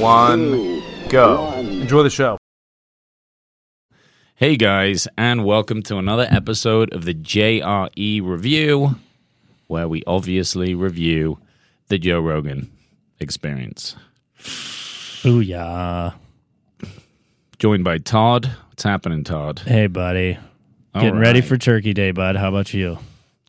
[0.00, 1.52] One, go.
[1.52, 2.38] Enjoy the show.
[4.34, 8.96] Hey guys, and welcome to another episode of the JRE Review,
[9.66, 11.38] where we obviously review
[11.88, 12.72] the Joe Rogan
[13.18, 13.94] experience.
[14.38, 16.14] Booyah.
[17.58, 18.46] Joined by Todd.
[18.70, 19.58] What's happening, Todd?
[19.58, 20.38] Hey, buddy.
[20.94, 21.48] All Getting ready right.
[21.48, 22.36] for Turkey Day, bud.
[22.36, 22.98] How about you?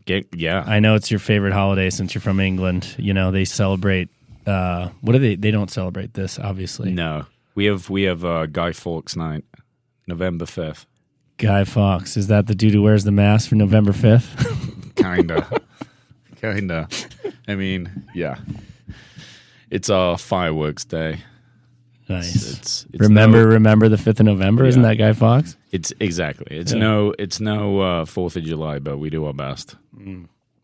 [0.04, 0.66] Get, yeah.
[0.68, 2.94] I know it's your favorite holiday since you're from England.
[2.98, 4.09] You know, they celebrate.
[4.45, 5.36] Uh, what do they?
[5.36, 6.91] They don't celebrate this, obviously.
[6.91, 9.44] no, we have we have uh, Guy Fawkes night,
[10.08, 10.86] November fifth.
[11.38, 12.17] Guy Fawkes.
[12.17, 14.95] Is that the dude who wears the mask for November 5th?
[14.95, 15.59] Kinda,
[16.42, 16.88] kinda.
[17.47, 18.38] I mean, yeah.
[19.72, 21.22] It's our fireworks day.
[22.08, 22.36] nice.
[22.36, 24.66] It's, it's remember, no- remember the 5th of November?
[24.66, 25.58] Isn't that Guy Fawkes?
[25.72, 26.58] It's exactly.
[26.58, 26.80] It's Yeah.
[26.80, 27.14] no.
[27.17, 29.75] It's no uh, Fourth of July, but we do our best.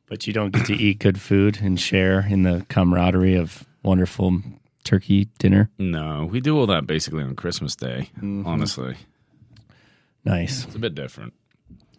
[0.07, 4.41] But you don't get to eat good food and share in the camaraderie of wonderful
[4.83, 5.69] turkey dinner.
[5.77, 8.09] No, we do all that basically on Christmas Day.
[8.17, 8.45] Mm-hmm.
[8.45, 8.95] Honestly,
[10.25, 10.65] Nice.
[10.65, 11.33] it's a bit different.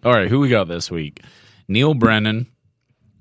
[0.04, 1.22] All right, who we got this week?
[1.66, 2.46] Neal Brennan,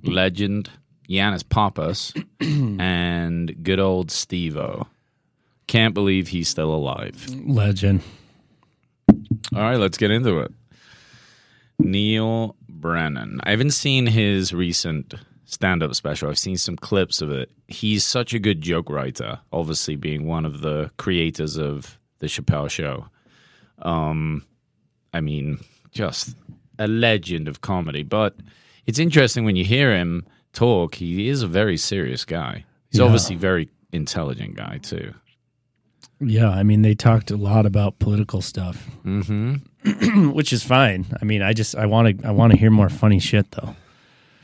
[0.03, 0.69] legend,
[1.09, 4.85] Yannis Pappas, and good old Steve-O.
[5.67, 7.27] Can't believe he's still alive.
[7.45, 8.01] Legend.
[9.09, 10.51] All right, let's get into it.
[11.79, 13.39] Neal Brennan.
[13.43, 15.13] I haven't seen his recent
[15.47, 16.29] stand up special.
[16.29, 17.49] I've seen some clips of it.
[17.67, 22.69] He's such a good joke writer, obviously, being one of the creators of The Chappelle
[22.69, 23.07] Show.
[23.81, 24.43] Um,
[25.13, 25.59] I mean,
[25.91, 26.35] just
[26.77, 28.03] a legend of comedy.
[28.03, 28.35] But
[28.85, 32.65] it's interesting when you hear him talk, he is a very serious guy.
[32.91, 33.05] He's Yeah.
[33.05, 35.13] obviously a very intelligent guy, too.
[36.19, 38.85] Yeah, I mean, they talked a lot about political stuff.
[39.05, 40.29] Mm-hmm.
[40.31, 41.05] which is fine.
[41.21, 43.75] I mean, I just I want to I want to hear more funny shit though.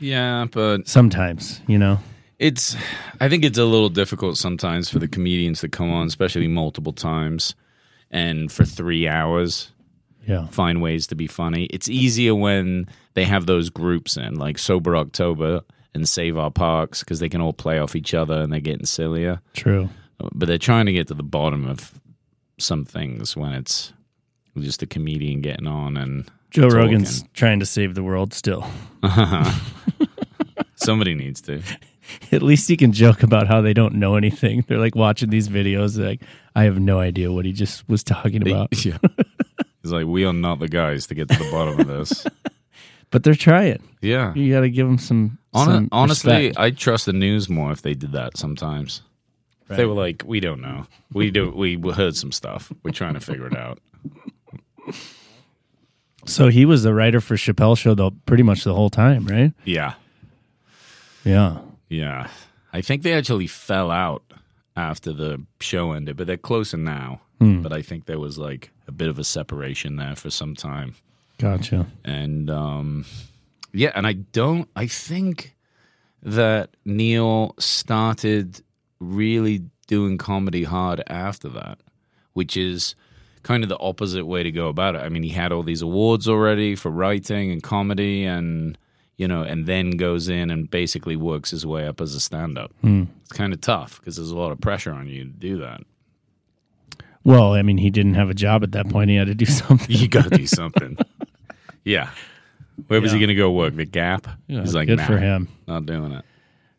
[0.00, 1.98] Yeah, but Sometimes, you know.
[2.38, 2.76] It's,
[3.20, 6.92] I think it's a little difficult sometimes for the comedians to come on, especially multiple
[6.92, 7.54] times,
[8.10, 9.70] and for three hours
[10.26, 10.46] Yeah.
[10.48, 11.64] find ways to be funny.
[11.66, 15.62] It's easier when they have those groups in, like Sober October
[15.94, 18.86] and Save Our Parks, because they can all play off each other and they're getting
[18.86, 19.40] sillier.
[19.54, 19.88] True.
[20.32, 21.92] But they're trying to get to the bottom of
[22.58, 23.92] some things when it's
[24.58, 26.76] just a comedian getting on and Joe talking.
[26.78, 28.64] Rogan's trying to save the world still.
[30.76, 31.62] somebody needs to.
[32.32, 34.64] At least he can joke about how they don't know anything.
[34.68, 36.20] They're like watching these videos like
[36.54, 38.84] I have no idea what he just was talking about.
[38.84, 38.98] Yeah.
[39.82, 42.26] He's like, we are not the guys to get to the bottom of this.
[43.10, 43.82] But they're trying.
[44.00, 44.32] Yeah.
[44.34, 46.58] You got to give them some, Hon- some honestly, respect.
[46.58, 49.02] I trust the news more if they did that sometimes.
[49.68, 50.86] If They were like, we don't know.
[51.12, 51.50] We do.
[51.50, 52.72] We heard some stuff.
[52.82, 53.78] We're trying to figure it out.
[56.26, 59.52] So he was the writer for Chappelle show though pretty much the whole time, right?
[59.64, 59.94] Yeah,
[61.24, 61.58] Yeah.
[61.88, 62.28] yeah.
[62.72, 64.22] I think they actually fell out
[64.76, 67.20] after the show ended, but they're closer now.
[67.40, 70.94] But I think there was like a bit of a separation there for some time.
[71.36, 71.86] Gotcha.
[72.04, 73.04] and um
[73.72, 75.56] yeah and i don't i think
[76.22, 78.62] that neal started
[79.00, 81.80] really doing comedy hard after that
[82.34, 82.94] which is
[83.44, 84.98] kind of the opposite way to go about it.
[84.98, 88.76] I mean he had all these awards already for writing and comedy and
[89.16, 92.72] you know and then goes in and basically works his way up as a stand-up.
[92.80, 93.04] Hmm.
[93.22, 95.82] It's kind of tough because there's a lot of pressure on you to do that.
[97.22, 99.08] Well, I mean, he didn't have a job at that point.
[99.08, 99.86] He had to do something.
[99.96, 100.98] you gotta do something.
[101.84, 102.08] Yeah.
[102.86, 103.76] Where was he gonna go work?
[103.76, 104.26] The gap?
[104.46, 105.48] Yeah, he's like good nah, for him.
[105.68, 106.24] not doing it.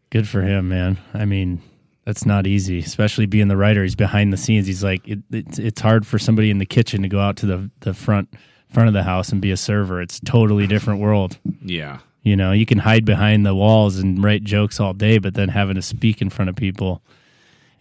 [0.09, 0.97] Good for him, man.
[1.13, 1.61] I mean,
[2.05, 3.83] that's not easy, especially being the writer.
[3.83, 4.67] He's behind the scenes.
[4.67, 7.45] He's like, it, it's it's hard for somebody in the kitchen to go out to
[7.45, 8.33] the the front
[8.69, 10.01] front of the house and be a server.
[10.01, 11.37] It's a totally different world.
[11.61, 15.33] yeah You know, you can hide behind the walls and write jokes all day, but
[15.33, 17.01] then having to speak in front of people.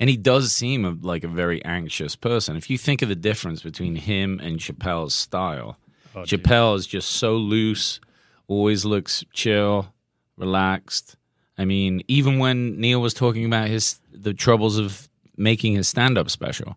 [0.00, 2.56] And he does seem a, like a very anxious person.
[2.56, 5.78] If you think of the difference between him and Chappelle's style,
[6.14, 8.00] oh, Chappelle is just so loose,
[8.48, 9.92] always looks chill,
[10.36, 11.16] relaxed.
[11.56, 16.18] I mean, even when Neal was talking about his the troubles of making his stand
[16.18, 16.76] up special,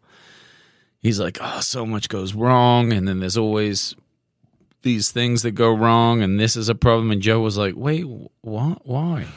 [1.00, 3.96] he's like, "Oh, so much goes wrong," and then there's always
[4.88, 7.12] these things that go wrong, and this is a problem.
[7.12, 8.06] And Joe was like, "Wait,
[8.42, 8.88] what?
[8.88, 9.28] Why?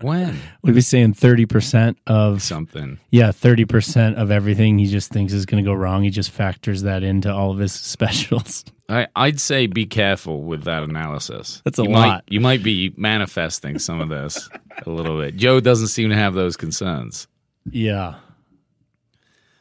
[0.00, 0.38] When?
[0.62, 5.32] We'd be saying thirty percent of Something." yeah, thirty percent of everything he just thinks
[5.32, 6.04] is going to go wrong.
[6.04, 8.64] He just factors that into all of his specials.
[8.90, 11.60] I, I'd say be careful with that analysis.
[11.64, 12.08] That's a you lot.
[12.08, 14.48] Might, you might be manifesting some of this
[14.86, 15.36] a little bit.
[15.36, 17.28] Joe doesn't seem to have those concerns.
[17.70, 18.14] Yeah.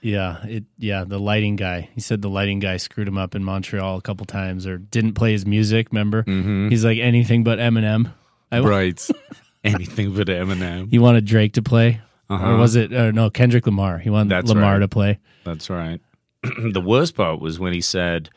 [0.08, 1.90] Yeah, it yeah, the lighting guy.
[1.94, 5.16] He said the lighting guy screwed him up in Montreal a couple times or didn't
[5.16, 6.24] play his music, remember?
[6.24, 6.70] Mm-hmm.
[6.70, 8.14] He's like anything but Eminem.
[8.50, 9.06] I, Right.
[9.66, 10.90] Anything but Eminem.
[10.90, 12.00] He wanted Drake to play.
[12.30, 12.52] Uh-huh.
[12.52, 13.98] Or was it or no, Kendrick Lamar.
[13.98, 14.80] He wanted That's Lamar right.
[14.80, 15.20] to play.
[15.44, 16.00] That's right.
[16.44, 18.30] the worst part was when he said,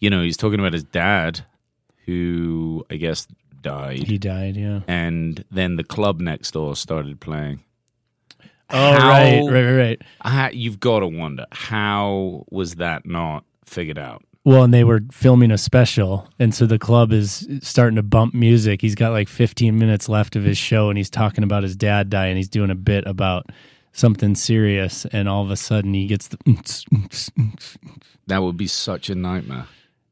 [0.00, 1.44] you know, he's talking about his dad,
[2.06, 3.28] who I guess
[3.60, 4.80] died, He died, yeah.
[4.88, 7.62] and then the club next door started playing.
[8.70, 10.02] Oh How- right, right, right, right.
[10.22, 14.22] I, you've got to wonder how was that not figured out?
[14.44, 18.32] Well, and they were filming a special, and so the club is starting to bump
[18.32, 18.80] music.
[18.80, 22.10] He's got like 15 minutes left of his show, and he's talking about his dad
[22.10, 22.36] dying.
[22.36, 23.46] He's doing a bit about
[23.92, 26.38] something serious, and all of a sudden he gets the.
[28.28, 29.66] That would be such a nightmare.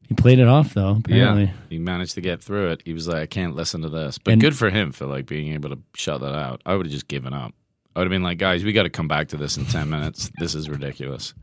[0.07, 0.97] He played it off though.
[1.03, 2.81] Apparently, Yeah, he managed to get through it.
[2.85, 4.17] He was like, I can't listen to this.
[4.17, 6.61] But And- good for him for like being able to shut that out.
[6.65, 7.53] I would have just given up.
[7.95, 9.89] I would have been like, guys, we got to come back to this in 10
[9.89, 10.29] minutes.
[10.37, 11.33] This is ridiculous.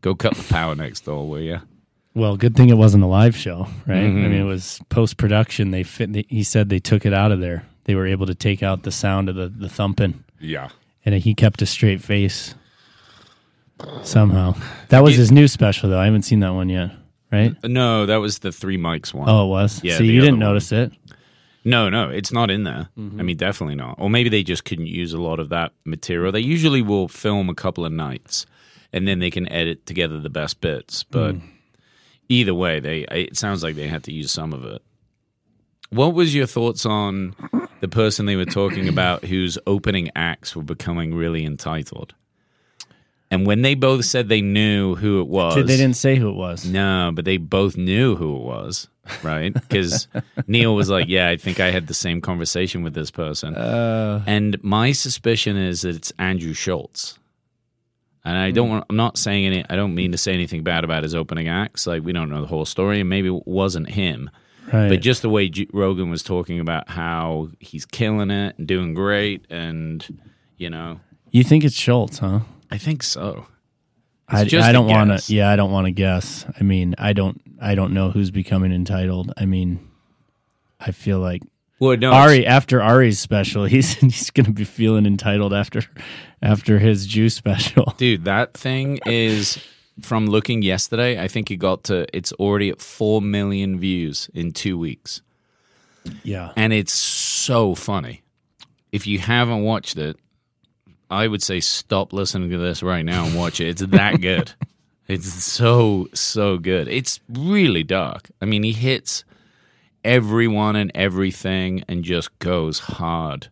[0.00, 1.60] Go cut the power next door, will you?
[2.14, 4.02] Well, good thing it wasn't a live show, right?
[4.02, 4.24] Mhm.
[4.24, 5.70] I mean, it was post production.
[5.70, 6.12] They fit.
[6.12, 7.64] They, he said they took it out of there.
[7.84, 10.70] They were able to take out the sound of the the thumping, Yeah.
[11.06, 12.54] and he kept a straight face
[14.02, 14.54] somehow.
[14.88, 15.98] That was It- his new special, though.
[16.00, 16.90] I haven't seen that one yet.
[17.32, 17.54] Right?
[17.62, 19.28] No, that was the three mics one.
[19.28, 19.80] Oh, it was.
[19.84, 20.40] Yeah, the you didn't one.
[20.40, 20.90] notice it.
[21.64, 22.88] No, no, it's not in there.
[22.96, 23.24] I mm-hmm.
[23.24, 23.96] mean, definitely not.
[23.98, 26.32] Or maybe they just couldn't use a lot of that material.
[26.32, 28.46] They usually will film a couple of nights
[28.92, 31.04] and then they can edit together the best bits.
[31.04, 31.42] But mm.
[32.28, 34.82] either way, they it sounds like they had to use some of it.
[35.90, 37.34] What was your thoughts on
[37.80, 42.14] the person they were talking about whose opening acts were becoming really entitled?
[43.32, 46.34] And when they both said they knew who it was, They didn't say who it
[46.36, 46.64] was.
[46.66, 48.88] no, but they both knew who it was,
[49.22, 49.52] right?
[49.68, 50.08] Because
[50.48, 54.24] Neal was like, "Yeah, I think I had the same conversation with this person," Uh,
[54.26, 57.18] and my suspicion is that it's Andrew Schulz.
[58.24, 58.68] And I don't.
[58.68, 59.64] Want, I'm not saying any.
[59.70, 61.86] I don't mean to say anything bad about his opening acts.
[61.86, 64.28] Like we don't know the whole story, and maybe it wasn't him.
[64.72, 64.88] right.
[64.90, 68.92] But just the way G- Rogan was talking about how he's killing it and doing
[68.92, 70.04] great, and
[70.58, 71.00] you know,
[71.30, 72.40] you think it's Schultz, huh?
[72.70, 73.46] I think so.
[74.28, 75.34] I, I don't want to.
[75.34, 76.46] Yeah, I don't want to guess.
[76.58, 77.40] I mean, I don't.
[77.60, 79.32] I don't know who's becoming entitled.
[79.36, 79.90] I mean,
[80.78, 81.42] I feel like
[81.80, 85.82] Well, no, Ari after Ari's special, he's he's gonna be feeling entitled after
[86.40, 87.92] after his Jew special.
[87.96, 89.58] Dude, that thing is
[90.00, 91.20] from looking yesterday.
[91.20, 92.06] I think it got to.
[92.16, 95.22] It's already at four million views in two weeks,
[96.22, 98.22] Yeah, and it's so funny.
[98.92, 100.16] If you haven't watched it,
[101.10, 103.68] I would say stop listening to this right now and watch it.
[103.68, 104.52] It's that good.
[105.08, 106.86] It's so so good.
[106.88, 108.30] It's really dark.
[108.40, 109.24] I mean, he hits
[110.04, 113.48] everyone and everything, and just goes hard,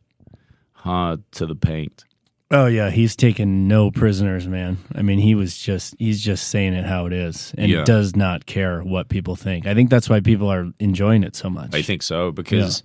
[0.73, 2.05] hard to the paint.
[2.51, 4.79] Oh yeah, he's taking no prisoners, man.
[4.95, 7.85] I mean, he was just he's just saying it how it is and Yeah.
[7.85, 9.67] does not care what people think.
[9.67, 11.75] I think that's why people are enjoying it so much.
[11.75, 12.83] I think so because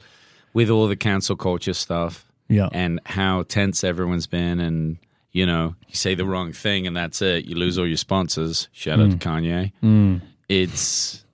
[0.53, 2.69] with all the cancel culture stuff Yeah.
[2.71, 4.97] and how tense everyone's been, and
[5.31, 8.69] you know, you say the wrong thing and that's it, you lose all your sponsors.
[8.71, 9.19] Shout out to mm.
[9.19, 9.71] Kanye.
[9.83, 10.21] Mm.
[10.47, 11.25] It's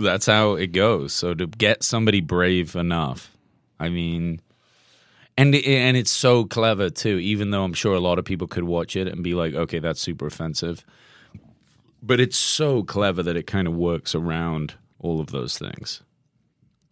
[0.00, 1.12] that's how it goes.
[1.12, 3.36] So to get somebody brave enough,
[3.78, 4.40] I mean,
[5.38, 7.18] and and it's so clever too.
[7.18, 9.78] Even though I'm sure a lot of people could watch it and be like, okay,
[9.78, 10.84] that's super offensive,
[12.02, 16.02] but it's so clever that it kind of works around all of those things.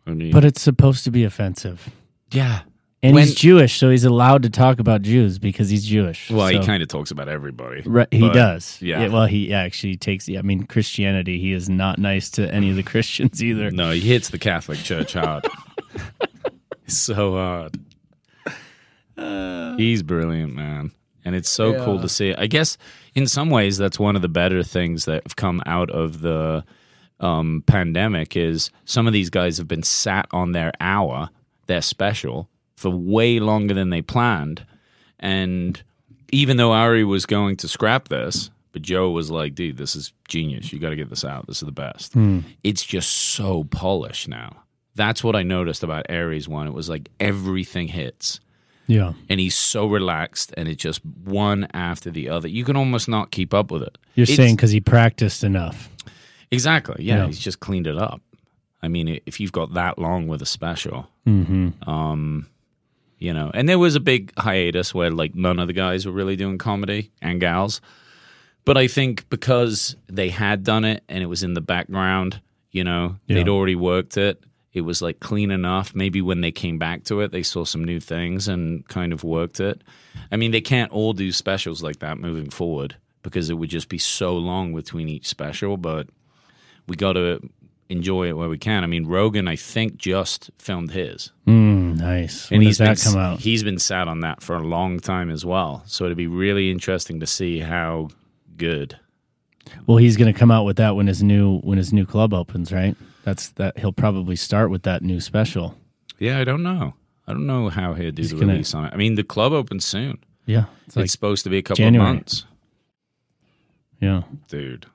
[0.07, 1.91] I mean, But it's supposed to be offensive.
[2.31, 2.61] yeah.
[3.01, 6.31] And When- he's Jewish, so he's allowed to talk about Jews because he's Jewish.
[6.31, 7.83] Well, he kind of talks about everybody.
[7.87, 8.77] Right, he does.
[8.83, 9.07] yeah.
[9.07, 10.29] Well, he actually takes.
[10.29, 11.39] Yeah, I mean, Christianity.
[11.39, 13.71] He is not nice to any of the Christians either.
[13.71, 15.47] No, he hits the Catholic Church hard.
[16.89, 17.79] so hard.
[19.79, 20.93] He's brilliant, man.
[21.25, 22.35] And it's so cool to see.
[22.35, 22.79] I guess
[23.15, 26.65] in some ways that's one of the better things that have come out of the
[27.21, 31.29] um, pandemic is some of these guys have been sat on their hour,
[31.67, 32.49] their special,
[32.79, 34.65] for way longer than they planned.
[35.19, 35.83] And
[36.31, 40.13] even though Ari was going to scrap this, but Joe was like, dude, this is
[40.29, 40.73] genius.
[40.73, 41.47] You got to get this out.
[41.49, 42.15] This is the best.
[42.63, 44.63] It's just so polished now.
[44.95, 46.67] That's what I noticed about Ari's one.
[46.69, 48.41] It was like everything hits
[48.89, 52.49] Yeah, and he's so relaxed and it's just one after the other.
[52.49, 53.97] You can almost not keep up with it.
[54.15, 55.89] you're It's- saying because he practiced enough.
[56.51, 57.05] Exactly.
[57.05, 57.27] Yeah, Yeah.
[57.27, 58.21] he's just cleaned it up.
[58.83, 61.89] I mean, if you've got that long with a special, Mm-hmm.
[61.91, 62.47] um,
[63.19, 66.13] you know, and there was a big hiatus where like none of the guys were
[66.13, 67.81] really doing comedy and gals.
[68.65, 72.85] But I think because they had done it and it was in the background, you
[72.85, 74.43] know, they'd already worked it.
[74.75, 75.95] It was like clean enough.
[75.95, 79.25] Maybe when they came back to it, they saw some new things and kind of
[79.25, 79.83] worked it.
[80.31, 83.89] I mean, they can't all do specials like that moving forward because it would just
[83.89, 85.79] be so long between each special.
[85.79, 86.09] But
[86.87, 87.41] we got to
[87.89, 88.85] enjoy it where we can.
[88.85, 91.33] I mean, Rogan, I think, just filmed his.
[91.47, 92.51] Mm, nice.
[92.51, 93.41] When And he's been, come out?
[93.41, 95.83] He's been sat on that for a long time as well.
[95.87, 98.09] So it'd be really interesting to see how
[98.57, 98.99] good.
[99.87, 102.33] Well, he's going to come out with that when his new when his new club
[102.33, 102.97] opens, right?
[103.25, 103.79] That's that.
[103.79, 105.75] He'll probably start with that new special.
[106.19, 106.95] Yeah, I don't know.
[107.27, 108.95] I don't know how he'll do He's the gonna- release on it.
[108.95, 110.19] I mean, the club opens soon.
[110.47, 112.09] Yeah, it's It's, like supposed to be a couple January.
[112.09, 112.47] of months,
[114.01, 114.23] yeah.
[114.49, 114.87] dude.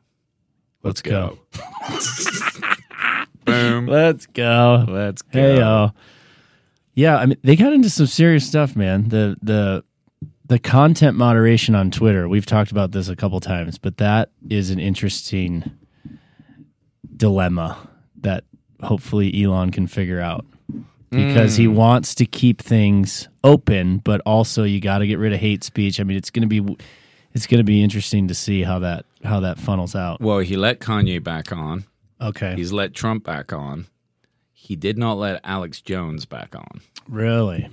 [0.81, 1.37] Let's go.
[3.45, 3.87] Boom.
[3.87, 4.85] Let's go.
[4.87, 5.39] Let's go.
[5.39, 5.91] Hey yo.
[6.93, 9.09] Yeah, I mean they got into some serious stuff, man.
[9.09, 9.83] The the
[10.45, 12.27] the content moderation on Twitter.
[12.27, 15.71] We've talked about this a couple times, but that is an interesting
[17.15, 17.77] dilemma
[18.17, 18.43] that
[18.81, 20.45] hopefully Elon can figure out.
[21.09, 21.75] Because he hmm.
[21.75, 25.99] wants to keep things open, but also you got to get rid of hate speech.
[25.99, 26.75] I mean, it's going to be
[27.33, 30.21] it's going to be interesting to see how that how that funnels out.
[30.21, 31.85] Well, he let Kanye back on.
[32.19, 32.55] Okay.
[32.55, 33.85] He's let Trump back on.
[34.63, 36.79] He did not let Alex Jones back on.
[37.09, 37.69] really?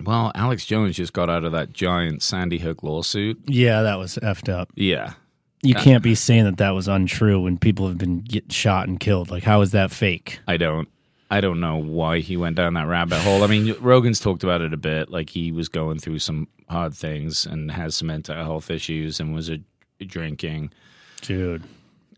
[0.00, 3.40] Well, Alex Jones just got out of that giant Sandy Hook lawsuit.
[3.46, 4.70] Yeah, that was effed up.
[4.76, 5.14] Yeah.
[5.62, 8.88] You uh, can't be saying that that was untrue when people have been get shot
[8.88, 9.30] and killed.
[9.30, 10.38] Like, how is that fake?
[10.46, 10.88] I don't
[11.28, 13.42] I don't know why he went down that rabbit hole.
[13.42, 15.10] I mean, Rogan's talked about it a bit.
[15.10, 19.34] Like he was going through some hard things and has some mental health issues and
[19.34, 19.58] was a,
[20.04, 20.72] drinking.
[21.20, 21.62] Dude.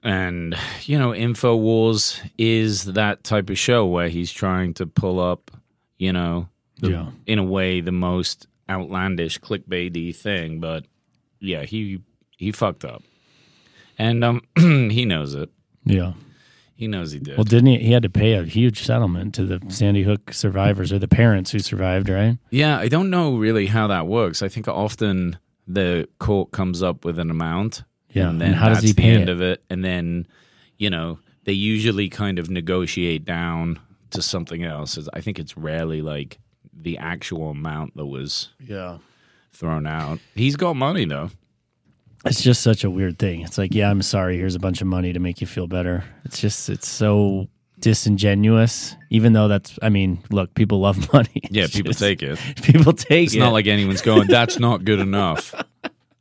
[0.05, 5.51] And you know, Infowars is that type of show where he's trying to pull up,
[5.99, 6.49] you know,
[6.81, 7.07] the, Yeah.
[7.27, 10.61] in a way the most outlandish clickbaity thing.
[10.61, 10.85] But
[11.41, 12.01] yeah, he
[12.37, 13.03] he fucked up,
[13.99, 15.51] and um, he knows it.
[15.85, 16.13] Yeah.
[16.77, 17.37] He knows he did.
[17.39, 17.79] Well, didn't he?
[17.79, 21.53] He had to pay a huge settlement to the Sandy Hook survivors or the parents
[21.53, 22.37] who survived, right?
[22.51, 24.43] Yeah, I don't know really how that works.
[24.43, 27.85] I think often the court comes up with an amount.
[28.15, 29.29] Yeah, And then and how does that's he the end it?
[29.29, 29.63] of it.
[29.69, 30.27] And then,
[30.79, 33.79] you know, they usually kind of negotiate down
[34.11, 34.99] to something else.
[35.13, 36.39] I think it's rarely like
[36.73, 38.99] the actual amount that was Yeah.
[39.53, 40.21] thrown out.
[40.35, 41.31] He's got money though.
[42.25, 43.43] It's just such a weird thing.
[43.43, 44.39] It's like, yeah, I'm sorry.
[44.39, 46.05] Here's a bunch of money to make you feel better.
[46.25, 47.49] It's just, it's so
[47.81, 48.97] disingenuous.
[49.11, 51.43] Even though that's, I mean, look, people love money.
[51.51, 52.39] Yeah, people just- take it.
[52.63, 53.37] People take It's it.
[53.37, 55.55] It's not like anyone's going, that's not good enough.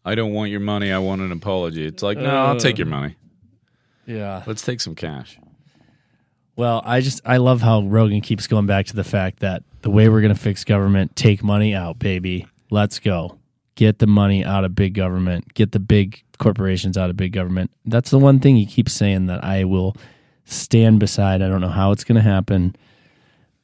[0.05, 0.91] I don't want your money.
[0.91, 1.85] I want an apology.
[1.85, 3.15] It's like, no, I'll take your money.
[4.07, 4.43] Uh, yeah.
[4.45, 5.37] Let's take some cash.
[6.55, 9.89] Well, I just I love how Rogan keeps going back to the fact that the
[9.89, 12.47] way we're going to fix government, take money out, baby.
[12.69, 13.39] Let's go.
[13.75, 15.53] Get the money out of big government.
[15.55, 17.71] Get the big corporations out of big government.
[17.85, 19.95] That's the one thing he keeps saying that I will
[20.45, 21.41] stand beside.
[21.41, 22.75] I don't know how it's going to happen,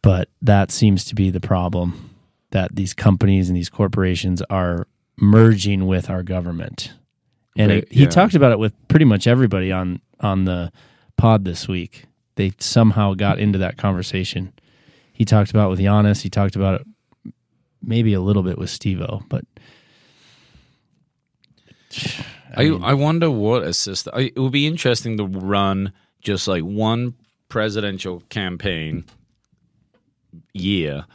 [0.01, 2.15] but that seems to be the problem
[2.51, 4.87] that these companies and these corporations are
[5.21, 6.93] merging with our government.
[7.57, 8.09] And it, he yeah.
[8.09, 10.71] talked about it with pretty much everybody on on the
[11.17, 12.05] pod this week.
[12.35, 14.53] They somehow got into that conversation.
[15.11, 16.21] He talked about it with Yannis.
[16.21, 17.33] He talked about it
[17.81, 19.45] maybe a little bit with Steve-O, but
[22.55, 24.13] I, I, wonder what a system.
[24.15, 27.15] I, it would be interesting to run just like one
[27.47, 29.05] presidential campaign
[30.53, 31.05] year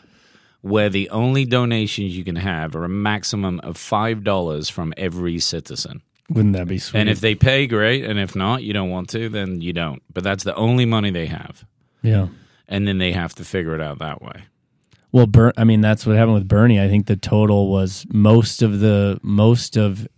[0.65, 5.39] where the only donations you can have are a maximum of five dollars from every
[5.39, 6.01] citizen.
[6.31, 7.01] wouldn't that be sweet?
[7.01, 8.03] And if they pay, great.
[8.03, 10.03] And if not, you don't want to, then you don't.
[10.11, 11.67] But that's the only money they have,
[12.01, 12.29] yeah.
[12.67, 14.45] and then they have to figure it out that way.
[15.13, 16.81] Well, Ber- I mean, that's what happened with Bernie.
[16.81, 20.09] I think the total was most of the most of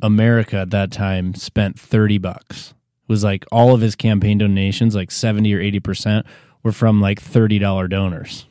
[0.00, 2.70] America at that time spent thirty bucks.
[2.70, 6.26] It was like all of his campaign donations, like seventy or eighty percent,
[6.62, 8.46] were from like thirty dollar donors.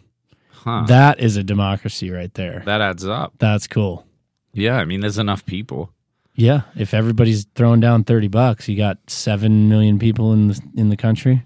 [0.63, 0.85] Huh?
[0.87, 2.63] That is a democracy right there.
[2.65, 3.33] that adds up.
[3.39, 4.05] That's cool.
[4.53, 5.91] Yeah, I mean, there's enough people.
[6.35, 10.89] Yeah, if everybody's throwing down thirty bucks, you got seven million people in the in
[10.89, 11.43] the country.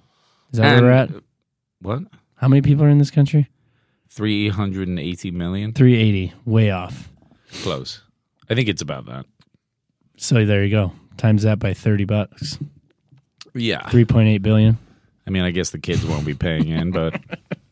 [0.54, 1.10] Is that where we're at?
[1.82, 2.04] What?
[2.36, 3.50] How many people are in this country?
[4.10, 5.74] 380 million?
[5.74, 7.10] Three eighty, way off.
[7.64, 8.02] Close.
[8.50, 9.26] I think it's about that.
[10.18, 10.92] So there you go.
[11.18, 12.58] Times that by thirty bucks.
[13.54, 13.88] Yeah.
[13.90, 14.78] Three point eight billion.
[15.26, 17.20] I mean, I guess the kids won't be paying in, but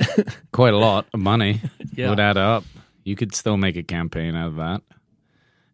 [0.52, 1.60] quite a lot of money
[1.94, 2.10] Yeah.
[2.10, 2.64] would add up.
[3.04, 4.82] You could still make a campaign out of that.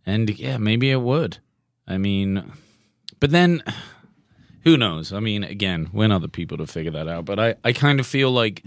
[0.07, 1.39] And yeah, maybe it would.
[1.87, 2.53] I mean,
[3.21, 3.63] but then
[4.63, 5.13] who knows?
[5.13, 7.25] I mean, again, we're not the people to figure that out.
[7.25, 8.63] But I, I kind of feel like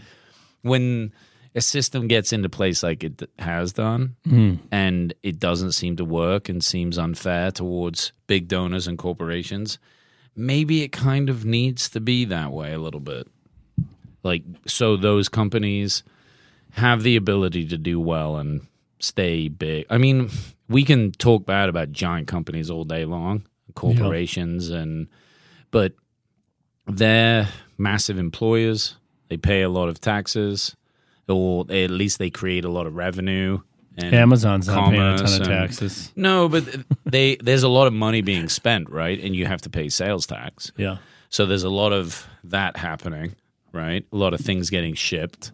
[0.61, 1.11] when
[1.55, 4.55] a system gets into place like it has done hmm.
[4.71, 9.79] and it doesn't seem to work and seems unfair towards big donors and corporations,
[10.35, 13.27] maybe it kind of needs to be that way a little bit.
[14.23, 16.03] Like, so those companies
[16.71, 18.65] have the ability to do well and
[18.99, 19.85] stay big.
[19.89, 20.29] I mean,
[20.69, 23.45] we can talk bad about giant companies all day long,
[23.75, 25.07] corporations, and
[25.71, 25.93] but
[26.85, 27.47] they're
[27.77, 28.95] massive employers.
[29.29, 30.75] They pay a lot of taxes,
[31.27, 33.59] or at least they create a lot of revenue.
[33.97, 36.11] And Amazon's not paying a ton of and- taxes.
[36.15, 36.63] No, but
[37.05, 39.19] they there's a lot of money being spent, right?
[39.19, 40.71] And you have to pay sales tax.
[40.77, 40.97] Yeah.
[41.29, 43.35] So there's a lot of that happening,
[43.71, 44.05] right?
[44.11, 45.51] A lot of things getting shipped.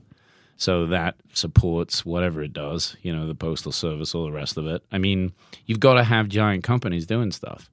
[0.55, 4.67] So that supports whatever it does, you know, the postal service, all the rest of
[4.67, 4.83] it.
[4.91, 5.33] I mean,
[5.65, 7.69] you've got to have giant companies doing stuff.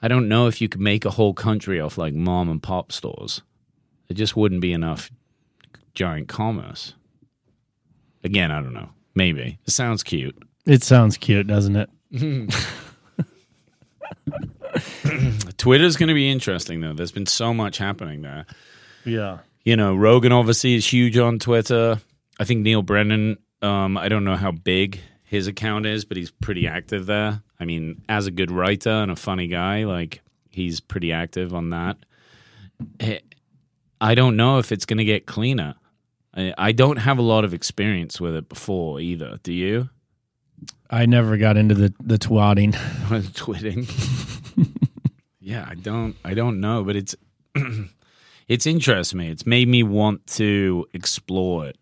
[0.00, 2.92] I don't know if you could make a whole country off like mom and pop
[2.92, 3.42] stores.
[4.08, 5.10] It just wouldn't be enough
[5.94, 6.94] giant commerce.
[8.22, 8.90] Again, I don't know.
[9.14, 9.58] Maybe.
[9.66, 10.40] It sounds cute.
[10.66, 11.90] It sounds cute, doesn't it?
[15.58, 16.92] Twitter's going to be interesting, though.
[16.92, 18.46] There's been so much happening there.
[19.04, 19.38] Yeah.
[19.68, 22.00] You know, Rogan obviously is huge on Twitter.
[22.40, 26.30] I think Neal Brennan, um, I don't know how big his account is, but he's
[26.30, 27.42] pretty active there.
[27.60, 31.68] I mean, as a good writer and a funny guy, like he's pretty active on
[31.68, 31.98] that.
[32.98, 33.18] Eh,
[34.00, 35.74] I don't know if it's going to get cleaner.
[36.34, 39.38] I, I don't have a lot of experience with it before either.
[39.42, 39.90] Do you?
[40.88, 42.72] I never got into the the twatting.
[43.34, 43.86] Twitting.
[45.40, 46.16] yeah, I don't.
[46.24, 47.14] I don't know, but it's
[48.48, 49.28] it's interested me.
[49.28, 51.76] It's made me want to explore it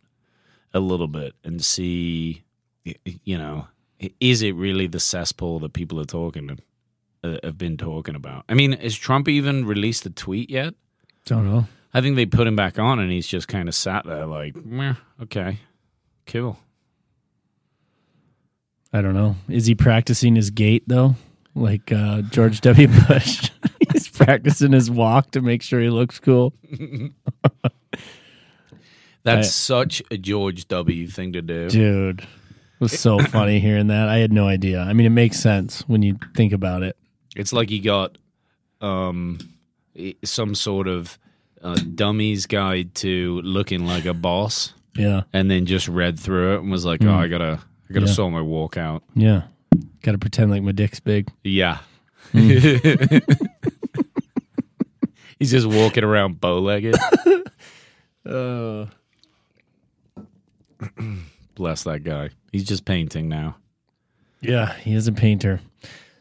[0.75, 2.43] a little bit and see,
[2.85, 3.69] you know,
[4.21, 6.59] is it really the cesspool that people are talking
[7.25, 8.45] uh, have been talking about?
[8.49, 10.75] I mean, has Trump even released a tweet yet?
[11.25, 11.67] Don't know.
[11.95, 14.55] I think they put him back on, and he's just kind of sat there like,
[15.23, 15.61] okay,
[16.27, 16.59] cool.
[18.93, 19.37] I don't know.
[19.49, 21.15] Is he practicing his gait though?
[21.55, 22.89] Like uh, George W.
[22.89, 23.51] Bush.
[24.17, 26.53] Practicing his walk to make sure he looks cool.
[29.23, 31.07] That's I- such a George W.
[31.09, 31.69] thing to do.
[31.69, 32.21] Dude.
[32.21, 32.27] It
[32.81, 34.09] was so funny hearing that.
[34.09, 34.81] I had no idea.
[34.81, 36.97] I mean, it makes sense when you think about it.
[37.35, 38.17] It's like he got
[38.81, 39.39] um,
[40.25, 41.19] some sort of
[41.63, 45.23] uh, dummy's guide to looking like a boss, Yeah.
[45.33, 47.59] and then just read through it and was like, "Oh, I gotta,
[47.91, 48.13] I gotta Yeah.
[48.13, 49.43] sort my walk out." Yeah.
[50.03, 51.29] Got to pretend like my dick's big.
[51.43, 51.79] Yeah.
[55.39, 56.97] He's just walking around bow legged.
[58.29, 58.87] Uh,
[61.55, 62.31] Bless that guy.
[62.51, 63.57] He's just painting now.
[64.41, 65.61] yeah, he is a painter.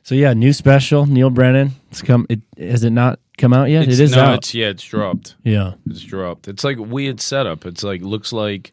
[0.04, 1.72] So yeah, new special, Neal Brennan.
[1.90, 2.28] It's come.
[2.30, 3.88] It has it not come out yet?
[3.88, 4.38] It's, it is no, out.
[4.38, 5.36] It's, yeah, it's dropped.
[5.44, 5.74] yeah.
[5.90, 6.48] It's dropped.
[6.48, 7.66] It's like weird setup.
[7.66, 8.72] It's like looks like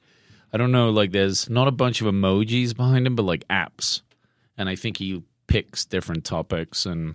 [0.52, 0.90] I don't know.
[0.90, 4.02] Like there's not a bunch of emojis behind him, but like apps.
[4.58, 7.14] And I think he picks different topics and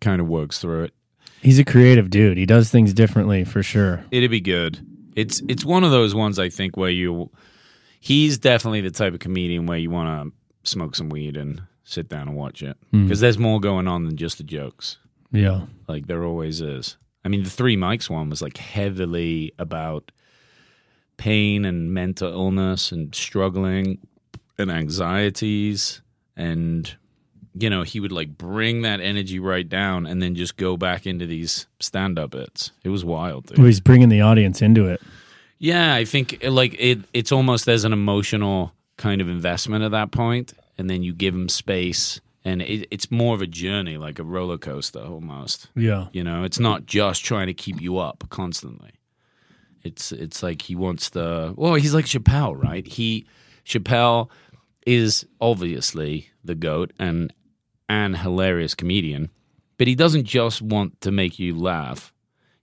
[0.00, 0.94] kind of works through it.
[1.42, 2.36] He's a creative dude.
[2.36, 4.04] He does things differently for sure.
[4.10, 4.78] It'd be good.
[5.16, 7.30] It's it's one of those ones I think where you
[7.98, 12.08] he's definitely the type of comedian where you want to smoke some weed and sit
[12.08, 13.04] down and watch it hmm.
[13.04, 14.98] because there's more going on than just the jokes.
[15.32, 15.66] Yeah.
[15.88, 16.96] Like there always is.
[17.24, 20.10] I mean, the three mics one was like heavily about
[21.16, 23.98] pain and mental illness and struggling
[24.58, 26.00] and anxieties
[26.36, 26.96] and
[27.54, 31.06] you know he would like bring that energy right down and then just go back
[31.06, 33.58] into these stand-up bits it was wild dude.
[33.58, 35.00] Well, he's bringing the audience into it.
[35.60, 37.00] Yeah, I think like it.
[37.12, 41.34] It's almost as an emotional kind of investment at that point, and then you give
[41.34, 45.68] them space, and it, it's more of a journey, like a roller coaster almost.
[45.76, 46.06] Yeah.
[46.12, 48.92] You know, it's not just trying to keep you up constantly.
[49.82, 52.86] It's it's like he wants the well, he's like Chappelle, right?
[52.86, 53.26] He
[53.66, 54.30] Chappelle
[54.86, 57.34] is obviously the goat and
[57.90, 59.30] an hilarious comedian,
[59.76, 62.12] but he doesn't just want to make you laugh.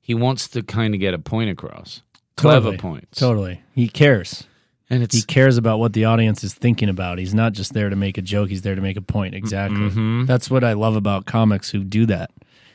[0.02, 2.02] He wants to kind of get a point across.
[2.38, 2.78] Clever Totally.
[2.78, 3.20] points.
[3.20, 3.62] Totally.
[3.76, 4.46] He cares.
[4.90, 7.20] And it's He cares about what the audience is thinking about.
[7.20, 9.36] He's not just there to make a joke, he's there to make a point.
[9.36, 9.90] Exactly.
[9.90, 10.26] Mm-hmm.
[10.26, 12.32] That's what I love about comics who do that.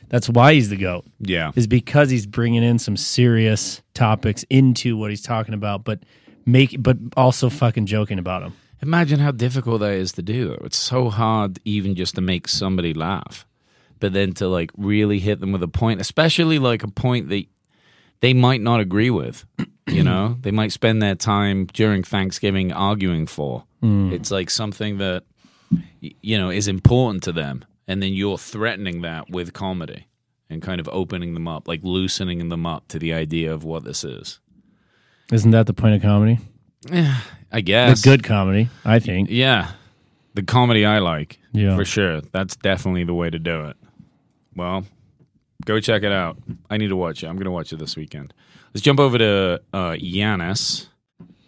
[0.09, 1.53] That's why he's the GOAT, yeah.
[1.55, 6.01] is because he's bringing in some serious topics into what he's talking about, but
[6.45, 8.53] make, but also fucking joking about them.
[8.83, 10.57] Imagine how difficult that is to do.
[10.65, 13.47] It's so hard even just to make somebody laugh,
[14.01, 17.45] but then to like really hit them with a point, especially like a point that
[18.19, 19.45] they might not agree with.
[19.87, 23.63] You know, they might spend their time during Thanksgiving arguing for.
[23.81, 24.11] Mm.
[24.11, 25.23] It's like something that
[25.99, 30.07] you know is important to them, and then you're threatening that with comedy,
[30.49, 33.85] and kind of opening them up, like loosening them up to the idea of what
[33.85, 34.41] this is.
[35.31, 36.39] Isn't that the point of comedy?
[37.53, 39.29] I The guess good comedy, I think.
[39.29, 39.71] Yeah,
[40.33, 41.39] the comedy I like.
[41.53, 41.75] Yeah.
[41.75, 42.21] for sure.
[42.21, 43.77] That's definitely the way to do it.
[44.55, 44.85] Well,
[45.65, 46.37] go check it out.
[46.69, 47.27] I need to watch it.
[47.27, 48.33] I'm going to watch it this weekend.
[48.73, 50.87] Let's jump over to uh, Yannis.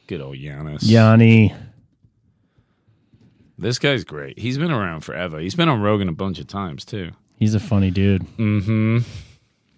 [0.06, 0.80] Good old Yannis.
[0.84, 1.54] Yanni.
[3.58, 4.38] This guy's great.
[4.38, 5.40] He's been around forever.
[5.40, 7.12] He's been on Rogan a bunch of times too.
[7.38, 8.24] He's a funny dude.
[8.38, 9.00] Mm-hmm.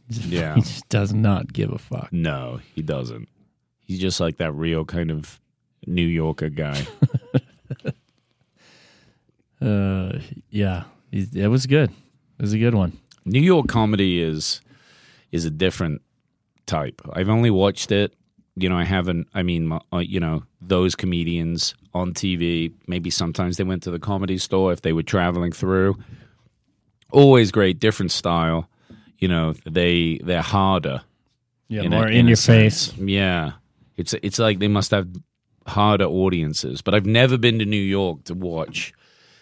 [0.10, 0.56] Yeah.
[0.56, 2.10] He just does not give a fuck.
[2.12, 3.30] No, he doesn't.
[3.80, 5.40] He's just like that real kind of
[5.86, 6.86] New Yorker guy.
[9.60, 11.90] Uh, yeah, it was good.
[11.90, 12.98] It was a good one.
[13.26, 14.62] New York comedy is
[15.32, 16.02] is a different
[16.66, 17.02] type.
[17.14, 18.14] I've only watched it.
[18.56, 19.28] You know, I haven't.
[19.34, 22.72] I mean, uh, you know, those comedians on TV.
[22.88, 25.98] Maybe sometimes they went to the comedy store if they were traveling through.
[27.12, 28.70] Always great, different style.
[29.18, 31.02] You know, they they're harder.
[31.68, 32.90] Yeah, in a- more in in, your sense.
[32.90, 32.98] face.
[33.00, 33.54] Yeah,
[33.98, 35.08] it's it's like they must have
[35.68, 36.82] harder audiences.
[36.82, 38.94] But I've never been to New York to watch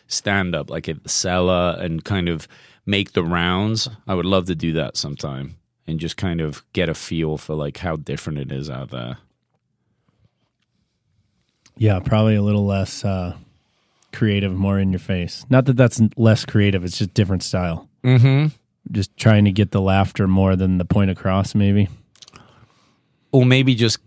[0.08, 2.48] stand up like at the cellar and kind of
[2.86, 3.90] make the rounds.
[4.08, 5.58] I would love to do that sometime
[5.88, 9.18] and just kind of get a feel for like how different it is out there.
[11.78, 13.36] Yeah, probably a little less uh,
[14.14, 15.46] creative, more in your face.
[15.50, 17.90] Not that that's less creative; it's just different style.
[18.04, 18.48] Mm-hmm.
[18.92, 21.90] Just trying to get the laughter more than the point across, maybe.
[23.36, 24.00] Or maybe just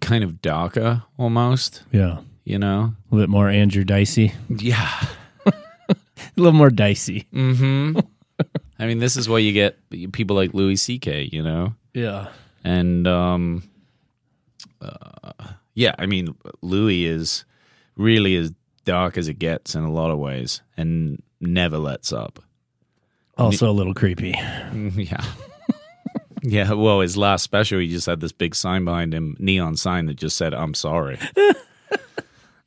[0.00, 2.94] kind of darker almost, Yeah, you know?
[3.10, 5.06] a little bit more Andrew Dicey, Yeah.
[5.46, 5.96] a
[6.36, 7.26] little more dicey.
[7.34, 7.98] Mm-hmm.
[8.78, 9.76] I mean, this is why you get
[10.12, 11.74] people like Louis C.K., you know?
[11.92, 12.28] Yeah,
[12.64, 13.62] and um
[14.80, 15.32] uh,
[15.74, 17.44] yeah i mean louis is
[17.96, 18.52] really as
[18.84, 22.38] dark as it gets in a lot of ways and never lets up
[23.38, 24.30] also a little creepy.
[24.96, 25.24] yeah
[26.42, 30.06] yeah well his last special he just had this big sign behind him neon sign
[30.06, 31.18] that just said i'm sorry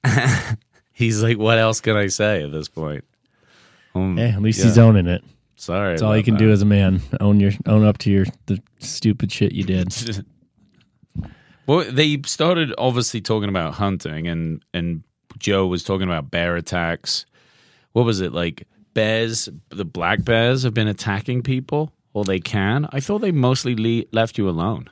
[0.93, 3.03] he's like what else can i say at this point
[3.95, 5.23] um, Hey, at least yeah, he's owning it.
[5.55, 6.99] sorry That's all you can do as a man.
[7.19, 10.25] Own your own up to your the stupid shit you did.
[11.65, 15.01] Well, they started obviously talking about hunting, and and
[15.39, 17.25] Joe was talking about bear attacks.
[17.93, 18.67] What was it like?
[18.93, 22.87] Bears, the black bears have been attacking people, or they can.
[22.91, 24.89] I thought they mostly le- left you alone.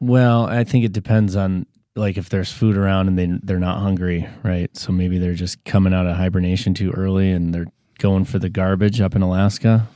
[0.00, 3.80] Well, I think it depends on like if there's food around and they they're not
[3.80, 4.74] hungry, right?
[4.76, 7.66] So maybe they're just coming out of hibernation too early and they're
[7.98, 9.88] going for the garbage up in Alaska.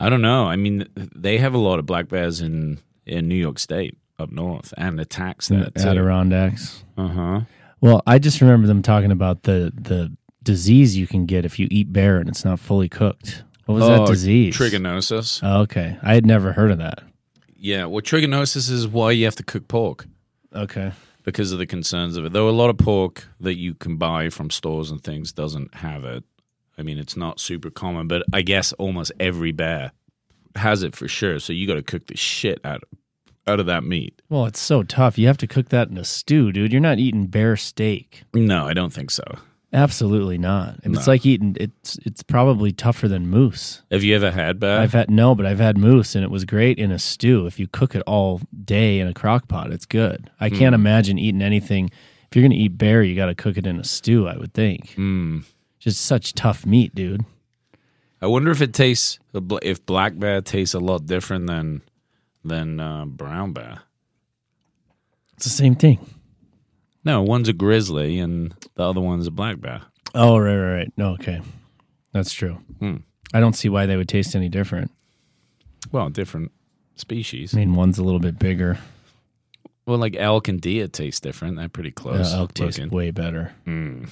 [0.00, 0.44] I don't know.
[0.44, 4.30] I mean, they have a lot of black bears in in New York State up
[4.30, 5.88] north, and attacks that too.
[5.88, 6.84] Adirondacks.
[6.96, 7.40] Uh huh.
[7.80, 11.68] Well, I just remember them talking about the the disease you can get if you
[11.70, 13.42] eat bear and it's not fully cooked.
[13.68, 14.56] What was that oh, disease?
[14.56, 15.40] Trichinosis.
[15.42, 17.02] Oh, okay, I had never heard of that.
[17.54, 17.84] Yeah.
[17.84, 20.06] Well, trichinosis is why you have to cook pork.
[20.54, 22.32] Okay, because of the concerns of it.
[22.32, 26.04] Though a lot of pork that you can buy from stores and things doesn't have
[26.04, 26.24] it.
[26.78, 29.92] I mean, it's not super common, but I guess almost every bear
[30.54, 31.38] has it for sure.
[31.38, 32.98] So you got to cook the shit out of,
[33.46, 34.22] out of that meat.
[34.30, 35.18] well, it's so tough.
[35.18, 36.72] You have to cook that in a stew, dude.
[36.72, 38.22] You're not eating bear steak.
[38.32, 39.24] No, I don't think so.
[39.72, 40.76] Absolutely not.
[40.82, 41.12] It's No.
[41.12, 43.82] like eating it's it's probably tougher than moose.
[43.90, 44.80] Have you ever had bear?
[44.80, 47.46] I've had no, but I've had moose and it was great in a stew.
[47.46, 50.30] If you cook it all day in a crock pot, it's good.
[50.40, 50.80] I can't Hmm.
[50.80, 51.90] imagine eating anything.
[52.30, 54.26] If you're gonna eat bear, you got to cook it in a stew.
[54.26, 54.94] I would think.
[54.96, 55.44] Mm.
[55.78, 57.24] Just such tough meat, dude.
[58.20, 59.18] I wonder if it tastes
[59.62, 61.82] if black bear tastes a lot different than
[62.44, 63.80] than uh, brown bear.
[65.36, 65.98] It's the same thing.
[67.04, 69.82] No, one's a grizzly and the other one's a black bear.
[70.14, 70.92] Oh right, right, right.
[70.96, 71.40] No, okay,
[72.12, 72.58] that's true.
[72.80, 72.96] Hmm.
[73.32, 74.90] I don't see why they would taste any different.
[75.92, 76.50] Well, different
[76.96, 77.54] species.
[77.54, 78.78] I mean, one's a little bit bigger.
[79.86, 81.56] Well, like elk and deer taste different.
[81.56, 82.34] They're pretty Uh, close.
[82.34, 82.90] elk tastes looking.
[82.94, 83.52] way better.
[83.66, 84.08] Mm.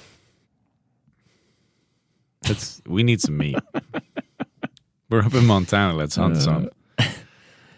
[2.45, 3.57] It's, we need some meat.
[5.09, 5.93] We're up in Montana.
[5.95, 6.69] Let's Uh, hunt some.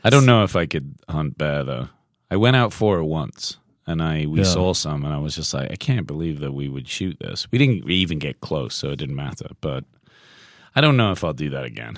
[0.03, 1.89] I don't know if I could hunt bear though.
[2.31, 3.57] I went out for it once,
[3.89, 4.45] and I we Yeah.
[4.45, 7.47] saw some, and I was just like, I can't believe that we would shoot this.
[7.51, 9.47] We didn't even get close, so it didn't matter.
[9.61, 9.83] But
[10.75, 11.97] I don't know if I'll do that again.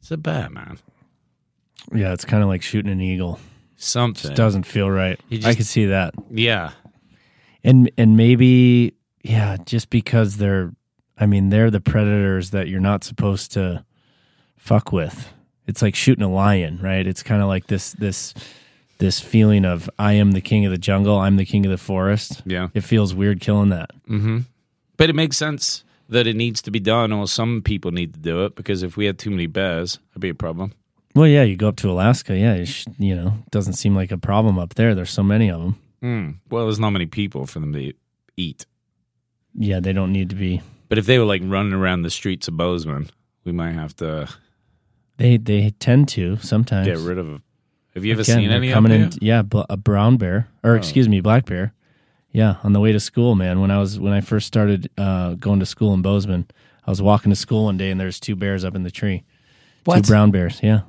[0.00, 0.78] It's a bear, man.
[1.94, 3.38] Yeah, it's kind of like shooting an eagle.
[3.76, 4.22] Something.
[4.30, 5.18] Just doesn't feel right.
[5.28, 6.14] You I just- could see that.
[6.30, 6.72] yeah.
[7.64, 10.72] and and maybe yeah just because they're
[11.16, 13.84] i mean they're the predators that you're not supposed to
[14.56, 15.32] fuck with
[15.68, 18.34] it's like shooting a lion right it's kind of like this this
[19.02, 21.84] this feeling of i am the king of the jungle i'm the king of the
[21.92, 22.68] forest Yeah.
[22.74, 24.38] it feels weird killing that Mm-hmm.
[24.96, 28.20] But it makes sense that it needs to be done, or some people need to
[28.20, 30.72] do it because if we had too many bears, that'd be a problem.
[31.16, 32.36] Well, yeah, you go up to Alaska.
[32.36, 34.94] Yeah, you, sh- you know, doesn't seem like a problem up there.
[34.94, 35.74] There's so many of them.
[36.02, 36.34] Mm.
[36.50, 37.92] Well, there's not many people for them to
[38.36, 38.66] eat.
[39.54, 40.60] Yeah, they don't need to be.
[40.88, 43.08] But if they were like running around the streets of Bozeman,
[43.44, 44.28] we might have to
[45.16, 47.40] They they tend to sometimes get rid of.
[47.94, 49.10] Have you ever Again, seen they're any up coming in?
[49.20, 51.74] Yeah, bl- a brown bear, or excuse me, black bear.
[52.30, 53.60] Yeah, on the way to school, man.
[53.60, 56.46] When I was when I first started uh, going to school in Bozeman,
[56.86, 59.24] I was walking to school one day, and there's two bears up in the tree.
[59.84, 59.96] What?
[60.04, 60.60] Two brown bears.
[60.62, 60.82] Yeah,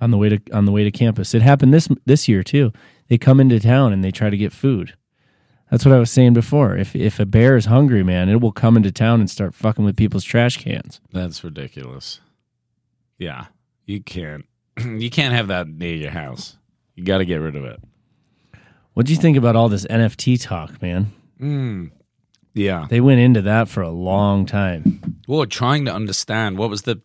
[0.00, 1.34] on the way to on the way to campus.
[1.34, 2.72] It happened this this year too.
[3.08, 4.94] They come into town and they try to get food.
[5.70, 6.76] That's what I was saying before.
[6.76, 9.84] If if a bear is hungry, man, it will come into town and start fucking
[9.84, 11.00] with people's trash cans.
[11.10, 12.20] That's ridiculous.
[13.18, 13.46] Yeah,
[13.86, 14.44] you can't.
[14.84, 16.56] You can't have that near your house.
[16.94, 17.80] You got to get rid of it.
[18.94, 21.12] What do you think about all this NFT talk, man?
[21.40, 21.90] Mm,
[22.54, 22.86] yeah.
[22.88, 25.16] They went into that for a long time.
[25.26, 27.00] Well, trying to understand what was the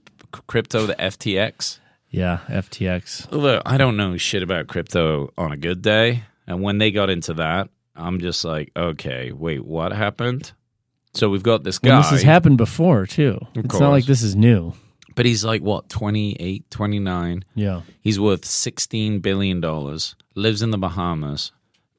[0.47, 1.79] crypto, the FTX.
[2.09, 3.31] Yeah, FTX.
[3.31, 7.09] Look, I don't know shit about crypto on a good day, and when they got
[7.09, 10.51] into that, I'm just like, okay, wait, what happened?
[11.13, 13.39] So we've got this guy, Well, this has happened before too.
[13.55, 14.73] it's not like this is new.
[15.17, 17.43] But he's like what 28, 29.
[17.55, 17.81] Yeah.
[18.01, 19.59] He's worth $16 billion,
[20.35, 21.51] lives in the Bahamas,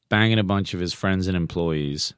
[0.09, 2.15] banging a bunch of his friends and employees.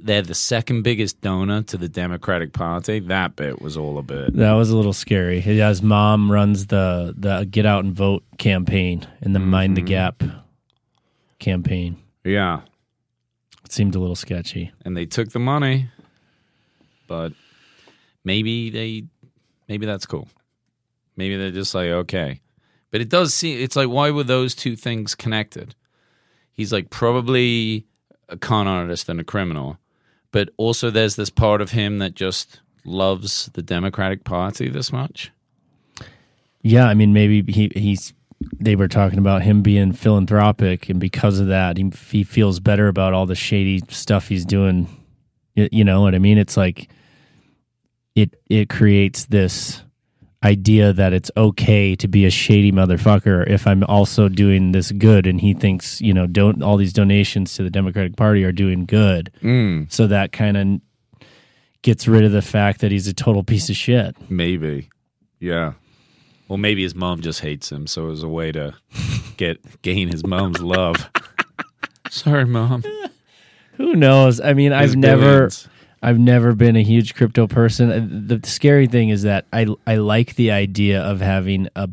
[0.00, 3.00] They're the second biggest donor to the Democratic Party.
[3.00, 4.34] That bit was all a bit.
[4.34, 5.40] That was a little scary.
[5.40, 9.88] His mom runs the the Get Out and Vote campaign and the Mind the Mm-hmm.
[9.88, 10.22] Gap
[11.38, 11.96] campaign.
[12.24, 12.60] Yeah.
[13.64, 14.72] It seemed a little sketchy.
[14.84, 15.88] And they took the money,
[17.06, 17.32] but
[18.24, 19.04] maybe they,
[19.68, 20.28] maybe that's cool.
[21.16, 22.40] Maybe they're just like, okay.
[22.90, 25.74] But it does seem, it's like, why were those two things connected?
[26.52, 27.86] He's like probably
[28.28, 29.78] a con artist and a criminal,
[30.30, 35.32] but also there's this part of him that just loves the Democratic Party this much.
[36.62, 38.14] Yeah, I mean maybe he he's
[38.58, 42.88] they were talking about him being philanthropic and because of that he he feels better
[42.88, 44.88] about all the shady stuff he's doing.
[45.54, 46.38] You, you know what I mean?
[46.38, 46.88] It's like
[48.14, 49.82] it it creates this
[50.44, 55.26] idea that it's okay to be a shady motherfucker if I'm also doing this good
[55.26, 58.84] and he thinks, you know, don't all these donations to the Democratic Party are doing
[58.84, 59.32] good.
[59.42, 59.90] Mm.
[59.90, 60.80] So that kind of
[61.82, 64.16] gets rid of the fact that he's a total piece of shit.
[64.30, 64.90] Maybe.
[65.40, 65.72] Yeah.
[66.48, 68.74] Well, maybe his mom just hates him, so it was a way to
[69.36, 71.10] get gain his mom's love.
[72.10, 72.84] Sorry, mom.
[73.76, 74.40] Who knows?
[74.40, 75.68] I mean, I've His never billions.
[76.04, 77.90] I've never been a huge crypto person.
[77.90, 81.88] Uh, The scary thing is that I I like the idea of having a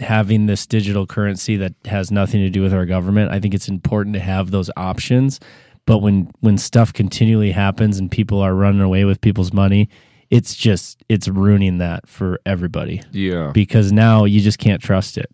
[0.00, 3.30] having this digital currency that has nothing to do with our government.
[3.32, 5.38] I think it's important to have those options.
[5.86, 9.88] But when when stuff continually happens and people are running away with people's money,
[10.30, 13.50] it's just it's ruining that for everybody Yeah.
[13.52, 15.30] because now you just can't trust it.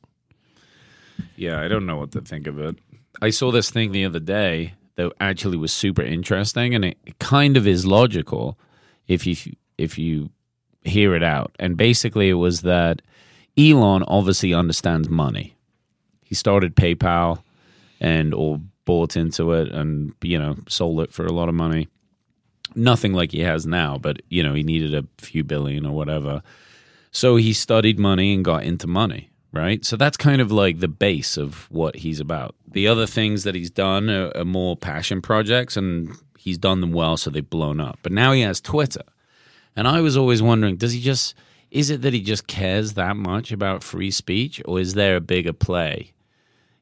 [1.36, 2.76] Yeah, I don't know what to think of it.
[3.22, 7.56] I saw this thing the other day that actually was super interesting, and it kind
[7.56, 8.58] of is logical
[9.06, 9.36] if you
[9.78, 10.30] if you
[10.82, 11.54] hear it out.
[11.58, 13.02] And basically, it was that
[13.58, 15.54] Elon obviously understands money.
[16.22, 17.42] He started PayPal
[18.00, 21.88] and or bought into it, and you know sold it for a lot of money.
[22.74, 26.42] Nothing like he has now, but you know he needed a few billion or whatever.
[27.10, 29.84] So he studied money and got into money, right?
[29.84, 32.54] So that's kind of like the base of what he's about.
[32.70, 36.92] The other things that he's done are, are more passion projects, and he's done them
[36.92, 37.98] well, so they've blown up.
[38.02, 39.02] But now he has Twitter.
[39.74, 41.34] And I was always wondering, does he just,
[41.70, 45.20] is it that he just cares that much about free speech, or is there a
[45.20, 46.12] bigger play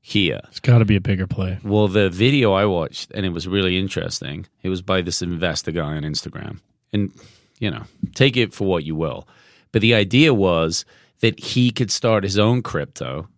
[0.00, 0.40] here?
[0.48, 1.58] It's got to be a bigger play.
[1.64, 5.72] Well, the video I watched, and it was really interesting, it was by this investor
[5.72, 6.60] guy on Instagram.
[6.92, 7.12] And,
[7.58, 7.84] you know,
[8.14, 9.26] take it for what you will.
[9.72, 10.84] But the idea was
[11.20, 13.28] that he could start his own crypto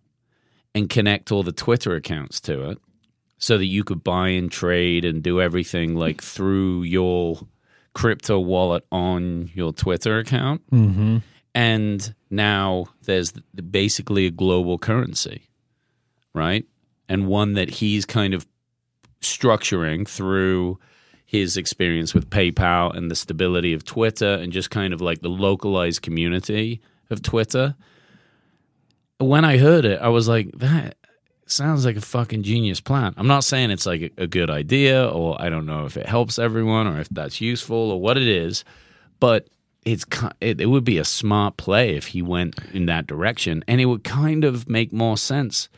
[0.73, 2.77] and connect all the Twitter accounts to it
[3.37, 7.39] so that you could buy and trade and do everything like through your
[7.93, 10.61] crypto wallet on your Twitter account.
[10.71, 11.17] Mm-hmm.
[11.55, 15.49] And now there's basically a global currency,
[16.33, 16.65] right?
[17.09, 18.45] And one that he's kind of
[19.21, 20.77] structuring through
[21.25, 25.29] his experience with PayPal and the stability of Twitter and just kind of like the
[25.29, 26.79] localized community
[27.09, 27.75] of Twitter.
[29.19, 30.95] When I heard it, I was like, that
[31.47, 33.13] sounds like a fucking genius plan.
[33.17, 36.37] I'm not saying it's like a, good idea or I don't know if it helps
[36.37, 38.63] everyone or if that's useful or what it is,
[39.19, 39.47] but
[39.85, 40.05] it's
[40.41, 43.85] it, it would be a smart play if he went in that direction and it
[43.85, 45.69] would kind of make more sense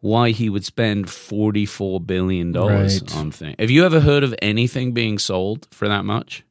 [0.00, 3.16] why he would spend 44 billion dollars Right.
[3.16, 3.54] on things.
[3.60, 6.44] Have you ever heard of anything being sold for that much?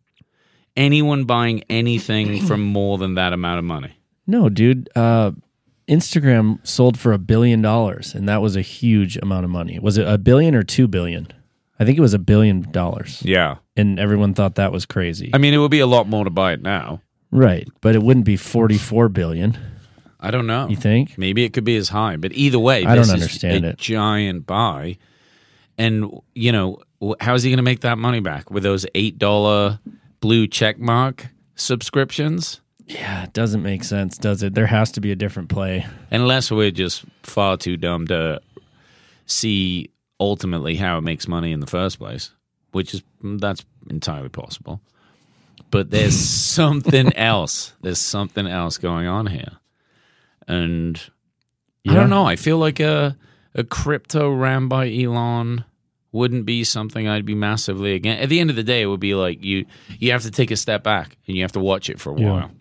[0.78, 3.92] Anyone buying anything for more than that amount of money?
[4.28, 4.90] No, dude.
[4.96, 5.32] Uh,
[5.88, 9.80] Instagram sold for a billion dollars, and that was a huge amount of money.
[9.80, 11.28] Was it a billion or two billion?
[11.80, 13.56] I think it was a billion dollars, Yeah.
[13.76, 15.32] and everyone thought that was crazy.
[15.34, 17.02] I mean, it would be a lot more to buy it now.
[17.32, 19.58] right, but it wouldn't be forty-four billion.
[20.20, 20.68] I don't know.
[20.70, 21.18] You think?
[21.18, 23.70] Maybe it could be as high, but either way, I this don't is understand a
[23.70, 23.78] it.
[23.78, 24.98] giant buy.
[25.80, 26.78] And you know,
[27.20, 29.80] how is he going to make that money back with those eight dollar
[30.20, 32.62] blue check mark subscriptions?
[32.94, 34.54] Yeah, it doesn't make sense, does it?
[34.54, 35.86] There has to be a different play.
[36.12, 38.42] Unless we're just far too dumb to
[39.26, 42.32] see ultimately how it makes money in the first place,
[42.72, 44.82] which is mm, that's entirely possible.
[45.70, 47.74] But there's something else.
[47.82, 49.54] There's something else going on here,
[50.48, 51.02] and
[51.88, 52.26] I don't know.
[52.26, 53.16] I feel like a
[53.56, 55.64] a crypto ran by Elon
[56.14, 58.22] wouldn't be something I'd be massively against.
[58.24, 59.66] At the end of the day, it would be like you
[59.98, 62.20] you have to take a step back and you have to watch it for a
[62.20, 62.32] Yeah.
[62.32, 62.52] while.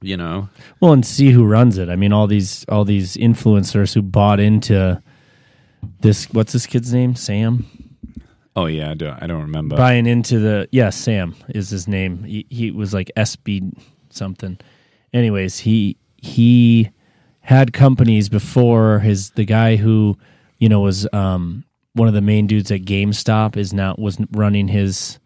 [0.00, 0.48] You know,
[0.80, 1.88] Well, and see who runs it.
[1.88, 5.02] I mean, all these all these influencers who bought into
[6.00, 6.26] this.
[6.32, 7.16] What's this kid's name?
[7.16, 7.66] Sam.
[8.54, 9.76] oh yeah, I don't, I don't remember.
[9.76, 12.22] buying into the yeah Sam is his name.
[12.22, 13.72] He, he was like SB
[14.10, 14.58] something.
[15.12, 16.90] Anyways, he he
[17.40, 20.16] had companies before his the guy who
[20.58, 24.68] you know was um one of the main dudes at GameStop is now was running
[24.68, 25.18] his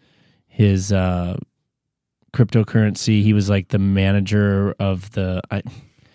[0.47, 1.37] his uh
[2.33, 3.23] cryptocurrency.
[3.23, 5.62] He was like the manager of the I,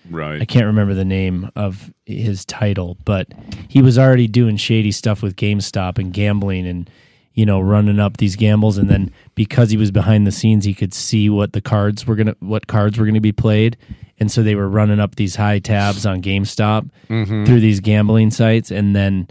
[0.10, 0.41] right.
[0.41, 3.27] I can't remember the name of his title, but
[3.67, 6.89] he was already doing shady stuff with GameStop and gambling and
[7.34, 10.73] you know running up these gambles and then because he was behind the scenes he
[10.73, 13.77] could see what the cards were going to what cards were going to be played
[14.19, 17.45] and so they were running up these high tabs on GameStop mm-hmm.
[17.45, 19.27] through these gambling sites and then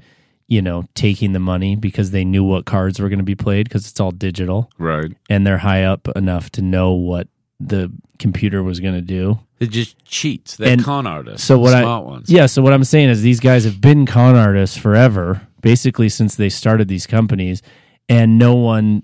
[0.49, 3.69] you know taking the money because they knew what cards were going to be played
[3.69, 5.13] because it's all digital Right.
[5.29, 7.29] and they're high up enough to know what
[7.59, 10.57] the computer was going to do They're just cheats.
[10.57, 11.47] They're And con artists.
[11.47, 12.31] so what smart I ones.
[12.31, 16.35] yeah, so what I'm saying is these guys have been con artists forever, basically since
[16.37, 17.63] they started these companies,
[18.09, 19.03] and no one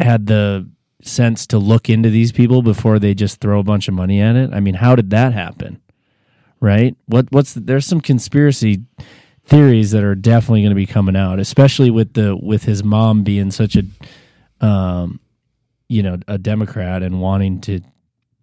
[0.00, 0.68] had the
[1.02, 4.34] sense to look into these people before they just throw a bunch of money at
[4.36, 4.50] it.
[4.52, 5.80] I mean, how did that happen?
[6.60, 6.96] Right?
[7.06, 8.82] What what's the, there's some conspiracy
[9.46, 13.22] theories that are definitely going to be coming out, especially with the with his mom
[13.22, 15.20] being such a um
[15.88, 17.80] you know, a Democrat and wanting to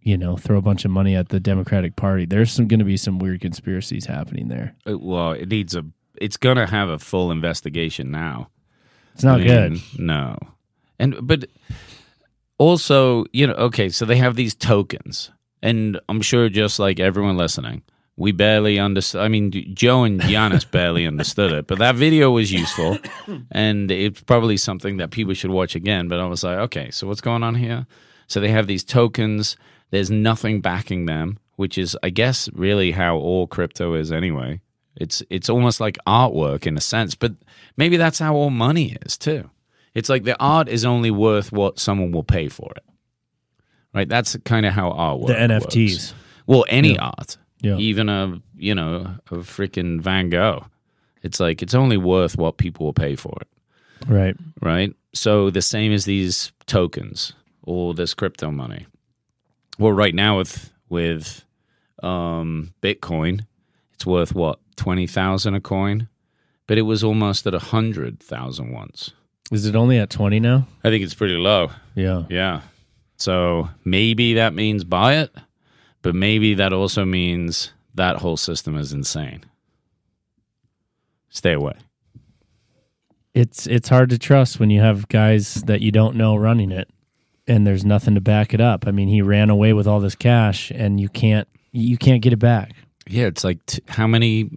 [0.03, 2.25] you know, throw a bunch of money at the Democratic Party.
[2.25, 4.75] There's some going to be some weird conspiracies happening there.
[4.87, 5.85] Uh, Well, it needs a.
[6.21, 8.49] It's gonna have a full investigation now.
[9.15, 9.81] It's not I mean, good.
[9.97, 10.37] No,
[10.99, 11.45] and but
[12.57, 17.35] also, you know, okay, so they have these tokens, and I'm sure just like everyone
[17.35, 17.81] listening,
[18.15, 19.21] we barely understood.
[19.21, 22.97] I mean, Joe and Yannis barely understood it, but that video was useful,
[23.51, 26.07] and it's probably something that people should watch again.
[26.07, 27.87] But I was like, okay, so what's going on here?
[28.27, 29.57] So they have these tokens.
[29.91, 34.61] There's nothing backing them, which is, I guess, really how all crypto is anyway.
[34.95, 37.33] It's it's almost like artwork in a sense, but
[37.77, 39.49] maybe that's how all money is too.
[39.95, 42.83] It's like the art is only worth what someone will pay for it,
[43.93, 44.07] right?
[44.07, 45.33] That's kind of how art works.
[45.33, 46.13] The NFTs.
[46.45, 47.77] Well, any art, Yeah.
[47.77, 50.65] even a you know a freaking Van Gogh.
[51.23, 53.47] It's like it's only worth what people will pay for it,
[54.07, 54.35] Right.
[54.61, 54.93] right?
[55.13, 58.85] So the same as these tokens or this crypto money.
[59.79, 61.43] Well, right now with with
[62.03, 63.45] um, Bitcoin,
[63.93, 66.09] it's worth what twenty thousand a coin,
[66.67, 69.11] but it was almost at a hundred thousand once.
[69.51, 70.65] Is it only at 20 now?
[70.83, 71.69] I think it's pretty low.
[71.95, 72.23] Yeah.
[72.29, 72.61] Yeah.
[73.17, 75.35] So maybe that means buy it,
[76.03, 79.43] but maybe that also means that whole system is insane.
[81.29, 81.73] Stay away.
[83.33, 86.87] It's it's hard to trust when you have guys that you don't know running it
[87.47, 88.85] and there's nothing to back it up.
[88.85, 92.33] I mean, he ran away with all this cash and you can't you can't get
[92.33, 92.73] it back.
[93.07, 94.51] Yeah, it's like t- how many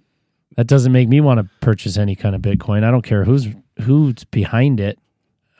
[0.56, 2.84] That doesn't make me want to purchase any kind of Bitcoin.
[2.84, 3.48] I don't care who's
[3.80, 4.98] who's behind it.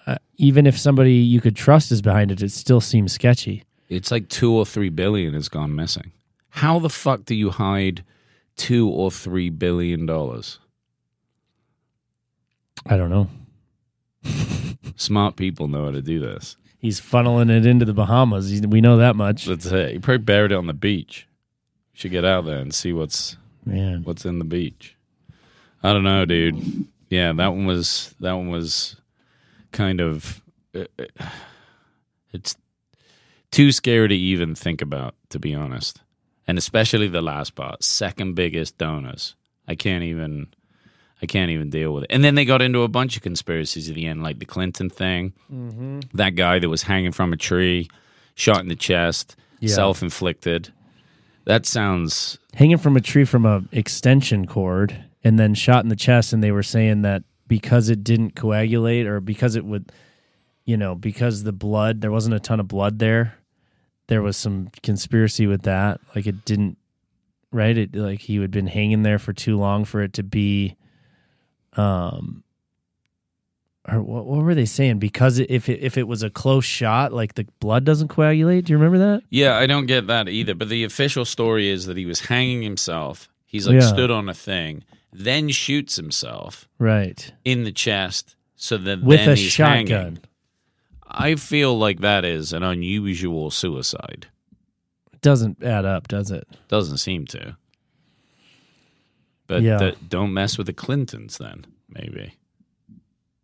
[0.06, 3.64] Uh, even if somebody you could trust is behind it, it still seems sketchy.
[3.88, 6.12] It's like 2 or 3 billion has gone missing.
[6.50, 8.04] How the fuck do you hide
[8.56, 10.58] 2 or 3 billion dollars?
[12.86, 13.28] I don't know.
[14.96, 16.56] Smart people know how to do this.
[16.78, 18.48] He's funneling it into the Bahamas.
[18.50, 19.46] He's- We know that much.
[19.46, 19.94] That's it.
[19.94, 21.26] You probably buried it on the beach.
[21.94, 24.94] Should get out there and see what's Man, what's in the beach.
[25.82, 26.86] I don't know, dude.
[27.10, 28.96] Yeah, that one was that one was
[29.72, 30.42] kind of
[30.74, 31.26] uh, uh,
[32.32, 32.54] it's
[33.50, 36.00] too scary to even think about, to be honest.
[36.48, 39.34] And especially the last part, second biggest donors.
[39.66, 40.48] I can't even
[41.20, 42.10] I can't even deal with it.
[42.12, 44.90] And then they got into a bunch of conspiracies at the end, like the Clinton
[44.90, 45.32] thing.
[45.52, 46.00] Mm-hmm.
[46.14, 47.88] That guy that was hanging from a tree,
[48.34, 49.74] shot in the chest, Yeah.
[49.74, 50.72] self inflicted.
[51.46, 55.96] That sounds hanging from a tree from a extension cord and then shot in the
[55.96, 59.90] chest and they were saying that because it didn't coagulate or because it would
[60.66, 63.34] you know because the blood there wasn't a ton of blood there
[64.08, 66.76] there was some conspiracy with that like it didn't
[67.52, 70.76] right it like he had been hanging there for too long for it to be
[71.74, 72.42] um
[73.88, 77.12] or what, what were they saying because if it, if it was a close shot
[77.12, 80.54] like the blood doesn't coagulate do you remember that Yeah, I don't get that either.
[80.54, 83.28] But the official story is that he was hanging himself.
[83.44, 83.86] He's like Yeah.
[83.86, 88.34] stood on a thing, then shoots himself right in the chest.
[88.56, 90.18] So that with then a he's shotgun hanging.
[91.18, 94.26] I feel like that is an unusual suicide.
[95.12, 97.56] It doesn't add up does it Doesn't seem to.
[99.46, 99.92] But Yeah.
[100.08, 102.34] don't mess with the Clintons then, maybe.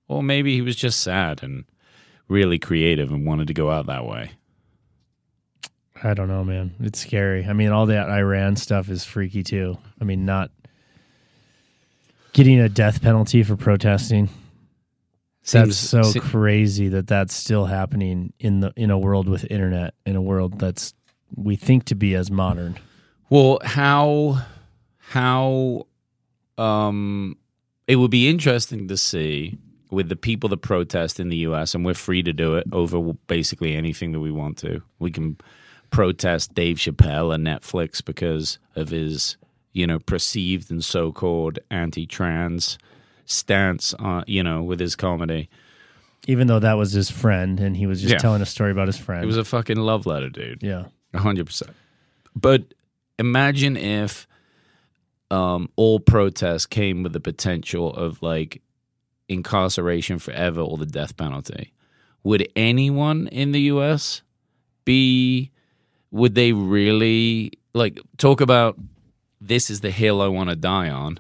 [0.09, 1.65] Or maybe he was just sad and
[2.29, 4.33] really creative and wanted to go out that way.
[6.05, 6.75] I don't know, man.
[6.81, 7.45] It's scary.
[7.47, 9.79] I mean, all that Iran stuff is freaky too.
[10.01, 10.51] I mean, not
[12.33, 14.29] getting a death penalty for protesting.
[15.45, 19.51] That's Seems- so se- crazy that that's still happening in the in a world with
[19.51, 20.95] internet, in a world that's
[21.35, 22.79] we think to be as modern.
[23.29, 24.43] Well, how
[24.99, 25.87] how
[26.59, 27.37] um
[27.89, 29.59] it would be interesting to see
[29.91, 33.13] with the people that protest in the US and we're free to do it over
[33.27, 34.81] basically anything that we want to.
[34.99, 35.37] We can
[35.91, 39.37] protest Dave Chappelle and Netflix because of his,
[39.73, 42.79] you know, perceived and so-called anti-trans
[43.33, 45.49] stance uh, you know, with his comedy.
[46.29, 48.19] Even though that was his friend and he was just Yeah.
[48.19, 49.25] telling a story about his friend.
[49.25, 50.63] It was a fucking love letter, dude.
[50.63, 50.85] yeah.
[51.15, 51.73] A hundred percent.
[52.37, 52.75] But
[53.19, 54.27] imagine if
[55.31, 58.63] um, all protests came with the potential of like
[59.29, 61.73] incarceration forever or the death penalty.
[62.23, 64.23] Would anyone in the U.S.
[64.85, 65.51] be?
[66.11, 68.79] Would they really like talk about
[69.41, 71.19] this is the hill I want to die on?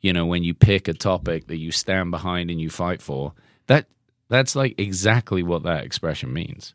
[0.00, 3.34] You know, when you pick a topic that you stand behind and you fight for,
[3.66, 3.86] that
[4.28, 6.74] that's like exactly what that expression means.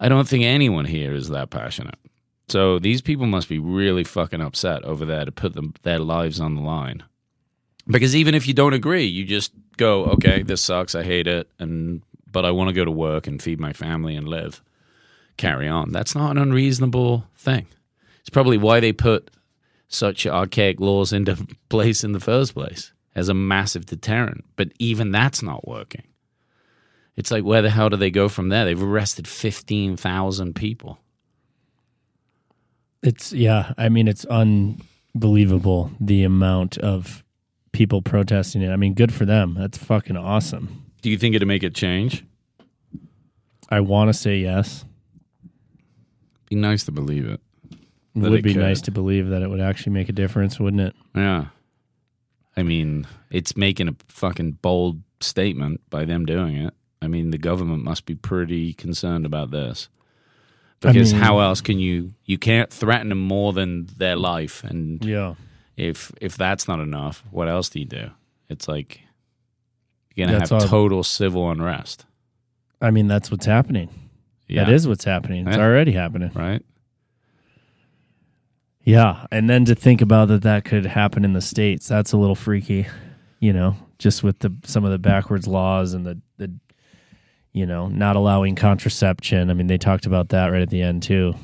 [0.00, 1.98] I don't think anyone here is that passionate.
[2.48, 6.40] So these people must be really fucking upset over there to put them their lives
[6.40, 7.02] on the line.
[7.86, 11.50] Because even if you don't agree, you just go, okay, this sucks, I hate it,
[11.58, 14.62] and but I want to go to work and feed my family and live.
[15.36, 15.92] Carry on.
[15.92, 17.66] That's not an unreasonable thing.
[18.20, 19.30] It's probably why they put
[19.94, 24.44] such archaic laws into place in the first place as a massive deterrent.
[24.56, 26.02] But even that's not working.
[27.16, 28.64] It's like where the hell do they go from there?
[28.64, 30.98] They've arrested fifteen thousand people.
[33.02, 37.22] It's yeah, I mean it's unbelievable the amount of
[37.74, 38.70] people protesting it.
[38.70, 39.54] I mean, good for them.
[39.58, 40.86] That's fucking awesome.
[41.02, 42.24] Do you think it'd make it change?
[43.68, 44.84] I want to say yes.
[46.48, 47.40] Be nice to believe it.
[48.14, 48.62] It would it be could.
[48.62, 50.94] nice to believe that it would actually make a difference, wouldn't it?
[51.14, 51.46] Yeah.
[52.56, 56.72] I mean, it's making a fucking bold statement by them doing it.
[57.02, 59.88] I mean, the government must be pretty concerned about this.
[60.82, 64.62] I Because mean- how else can you you can't threaten them more than their life
[64.64, 65.34] and Yeah.
[65.76, 68.10] if if that's not enough, what else do you do?
[68.50, 69.00] It's like
[70.14, 72.04] you're going to have total civil unrest,
[72.80, 73.88] I mean, that's what's happening.
[74.46, 74.64] Yeah.
[74.64, 75.48] That is what's happening.
[75.48, 76.30] It's already happening.
[76.34, 76.62] right?
[78.84, 79.26] Yeah.
[79.30, 82.34] And then to think about that that could happen in the States, that's a little
[82.34, 82.86] freaky,
[83.40, 86.52] you know, just with the some of the backwards laws and the, the
[87.52, 89.48] you know, not allowing contraception.
[89.50, 91.34] I mean, they talked about that right at the end too,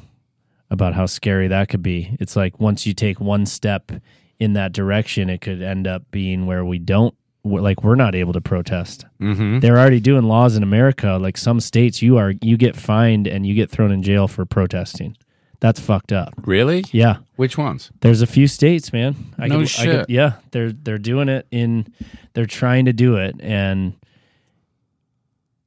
[0.71, 2.17] about how scary that could be.
[2.21, 3.91] It's like once you take one step
[4.39, 7.15] in that direction, it could end up being where we don't,
[7.45, 9.05] we're- like, we're not able to protest.
[9.21, 9.61] Mhm.
[9.61, 11.17] They're already doing laws in America.
[11.21, 14.45] Like some states, you are you get fined and you get thrown in jail for
[14.45, 15.17] protesting.
[15.61, 16.33] That's fucked up.
[16.47, 16.85] Really?
[16.91, 17.91] Yeah, Which ones?
[18.01, 19.15] there's a few states, man.
[19.39, 20.07] I No could- I shit.
[20.07, 21.87] could- yeah, they're they're doing it in.
[22.33, 23.95] They're trying to do it, and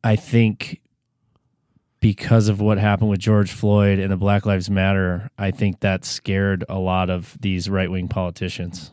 [0.03, 0.81] I think
[1.99, 6.03] because of what happened with George Floyd and the Black Lives Matter, I think that
[6.03, 8.91] scared a lot of these right wing politicians.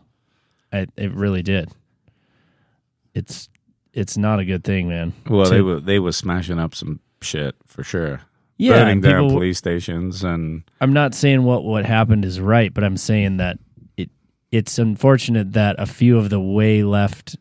[0.73, 1.71] It, it really did.
[3.15, 3.49] It's
[3.93, 5.13] it's not a good thing, man.
[5.29, 8.21] Well, To- they were they were smashing up some shit for sure.
[8.61, 12.73] Yeah, burning down people- police stations and I'm not saying what what happened is right,
[12.73, 13.59] but I'm saying that
[13.97, 14.11] it
[14.51, 17.37] it's unfortunate that a few of the way left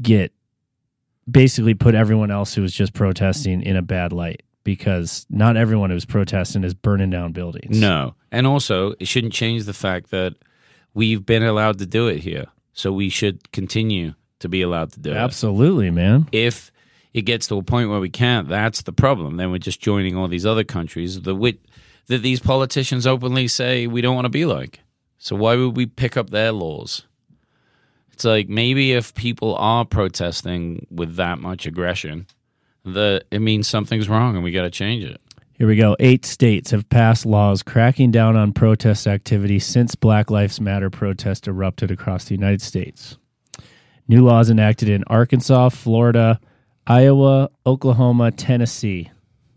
[0.00, 0.32] get
[1.30, 5.90] basically put everyone else who was just protesting in a bad light because not everyone
[5.90, 7.78] who was protesting is burning down buildings.
[7.78, 10.34] no, and also it shouldn't change the fact that
[10.94, 15.00] we've been allowed to do it here, so we should continue to be allowed to
[15.00, 15.16] do it.
[15.16, 16.28] Absolutely, man.
[16.32, 16.70] If
[17.14, 19.36] it gets to a point where we can't, that's the problem.
[19.36, 21.22] Then we're just joining all these other countries.
[21.22, 21.60] The which,
[22.08, 24.80] that these politicians openly say we don't want to be like.
[25.16, 27.06] So why would we pick up their laws?
[28.12, 32.26] It's like maybe if people are protesting with that much aggression,
[32.84, 35.20] that it means something's wrong and we got to change it.
[35.56, 35.96] Here we go.
[36.00, 41.46] Eight states have passed laws cracking down on protest activity since Black Lives Matter protests
[41.46, 43.16] erupted across the United States.
[44.08, 46.40] New laws enacted in Arkansas, Florida,
[46.86, 49.10] Iowa, Oklahoma, Tennessee.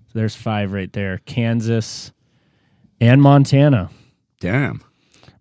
[0.07, 1.19] So there's five right there.
[1.25, 2.11] Kansas
[3.01, 3.89] and Montana.
[4.39, 4.81] Damn.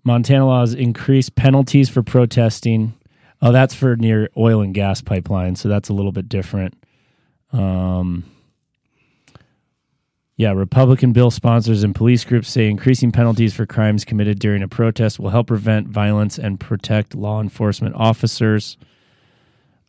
[0.05, 2.95] Montana laws increase penalties for protesting.
[3.43, 6.75] Oh, that's for near oil and gas pipelines, so that's a little bit different.
[7.53, 8.25] Um,
[10.37, 14.69] yeah, Republican bill sponsors and police groups say increasing penalties for crimes committed during a
[14.69, 18.77] protest will help prevent violence and protect law enforcement officers.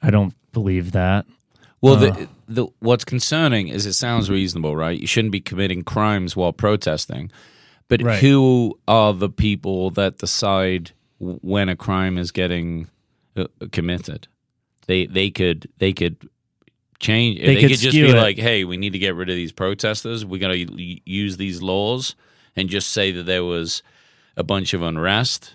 [0.01, 1.25] I don't believe that.
[1.81, 4.99] Well, the, the what's concerning is it sounds reasonable, right?
[4.99, 7.31] You shouldn't be committing crimes while protesting,
[7.87, 8.19] but Right.
[8.19, 12.87] who are the people that decide when a crime is getting
[13.35, 14.27] uh, committed?
[14.87, 16.17] They they could they could
[16.99, 17.39] change.
[17.39, 18.15] They They, could could, just be it.
[18.15, 20.25] like, "Hey, we need to get rid of these protesters.
[20.25, 20.55] We're gonna
[21.05, 22.15] use these laws
[22.55, 23.83] and just say that there was
[24.35, 25.53] a bunch of unrest."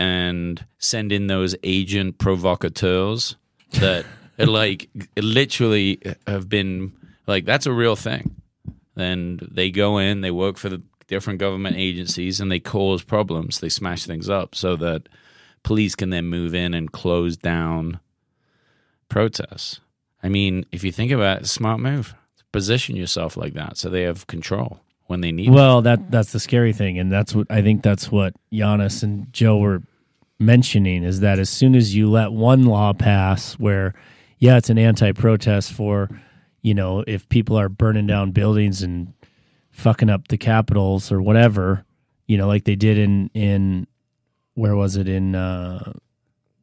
[0.00, 3.34] and send in those agent provocateurs
[3.80, 4.06] that
[4.38, 6.92] like literally have been
[7.26, 8.34] like that's a real thing.
[8.96, 13.60] And they go in, they work for the different government agencies, and they cause problems.
[13.60, 15.08] They smash things up so that
[15.62, 18.00] police can then move in and close down
[19.08, 19.80] protests.
[20.22, 22.14] I mean, if you think about it, smart move.
[22.50, 25.52] Position yourself like that so they have control when they need it.
[25.52, 27.82] Well, that that's the scary thing, and that's what I think.
[27.82, 29.82] That's what Yannis and Joe were
[30.38, 33.94] mentioning is that as soon as you let one law pass, where
[34.38, 36.08] yeah, it's an anti-protest for,
[36.62, 39.12] you know, if people are burning down buildings and
[39.70, 41.84] fucking up the capitals or whatever,
[42.26, 43.86] you know, like they did in in
[44.54, 45.92] where was it in uh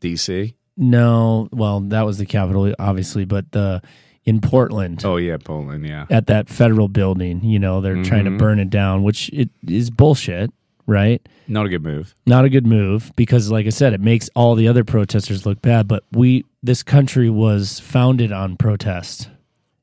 [0.01, 0.53] DC.
[0.77, 3.81] no, well, that was the capital obviously, but the
[4.25, 5.85] in Portland Oh yeah, Poland.
[5.85, 6.05] Yeah.
[6.09, 7.43] at that federal building.
[7.43, 8.37] You know, they're trying to Mhm.
[8.39, 10.51] burn it down, which it is bullshit,
[10.87, 11.25] right?
[11.47, 12.13] Not a good move.
[12.25, 15.61] Not a good move because, like I said, it makes all the other protesters look
[15.61, 15.87] bad.
[15.87, 19.29] But we, this country was founded on protest.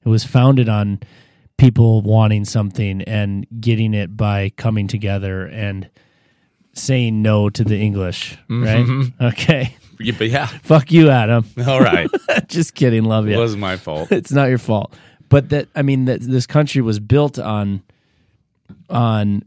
[0.04, 1.00] It was founded on
[1.58, 5.88] people wanting something and getting it by coming together and
[6.74, 8.84] saying no to the English, right?
[8.84, 9.24] Mm-hmm.
[9.26, 9.76] Okay.
[10.00, 10.46] Yeah, but yeah.
[10.46, 11.44] Fuck you, Adam.
[11.66, 12.10] All right.
[12.48, 13.04] Just kidding.
[13.04, 13.34] Love you.
[13.34, 14.10] It wasn't my fault.
[14.10, 14.92] it's not your fault.
[15.28, 17.82] But that I mean that this country was built on
[18.90, 19.44] on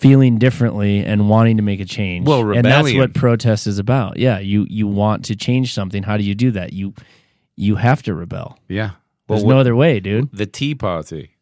[0.00, 2.26] feeling differently and wanting to make a change.
[2.26, 4.16] Well, and that's what protest is about.
[4.18, 6.02] Yeah, you you want to change something.
[6.02, 6.72] How do you do that?
[6.72, 6.94] You
[7.56, 8.58] you have to rebel.
[8.68, 8.92] Yeah.
[9.28, 10.30] There's Well, no other way, dude.
[10.32, 11.36] the Tea Party,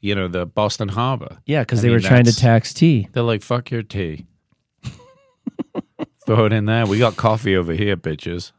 [0.00, 1.38] you know, the Boston Harbor.
[1.46, 3.08] Yeah, because they mean, were trying to tax tea.
[3.12, 4.26] They're like, fuck your tea.
[6.26, 6.86] Throw it in there.
[6.86, 8.52] We got coffee over here, bitches.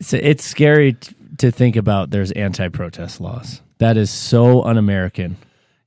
[0.00, 2.10] So it's scary t- to think about.
[2.10, 3.62] There's anti-protest laws.
[3.78, 5.36] That is so un-American.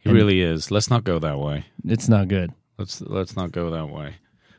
[0.03, 0.71] It really is.
[0.71, 1.65] Let's not go that way.
[1.85, 2.51] It's not good.
[2.77, 4.15] Let's let's not go that way.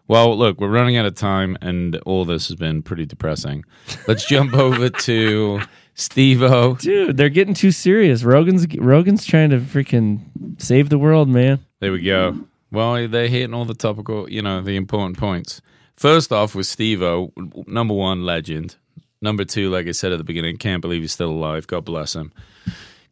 [0.07, 3.65] Well, look, we're running out of time, and all this has been pretty depressing.
[4.07, 5.61] Let's jump over to
[5.95, 6.75] Steve-O.
[6.75, 8.23] Dude, they're getting too serious.
[8.23, 10.21] Rogan's Rogan's trying to freaking
[10.59, 11.65] save the world, man.
[11.81, 12.39] There we go.
[12.71, 15.63] Well, they're hitting all the topical, you know, the important points.
[15.97, 17.33] First off, with Steve-O,
[17.67, 18.77] number one, legend.
[19.23, 21.67] Number two, like I said at the beginning, can't believe he's still alive.
[21.67, 22.33] God bless him.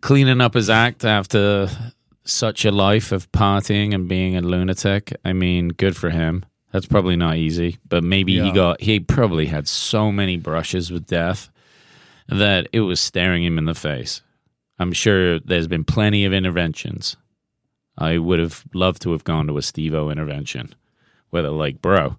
[0.03, 1.70] Cleaning up his act after
[2.24, 5.12] such a life of partying and being a lunatic.
[5.24, 6.44] I mean, good for him.
[6.72, 11.06] That's probably not easy, but maybe he got, he probably had so many brushes with
[11.06, 11.50] death
[12.28, 14.22] that it was staring him in the face.
[14.78, 17.16] I'm sure there's been plenty of interventions.
[17.98, 20.74] I would have loved to have gone to a Steve-O intervention
[21.30, 22.16] where they're like, bro,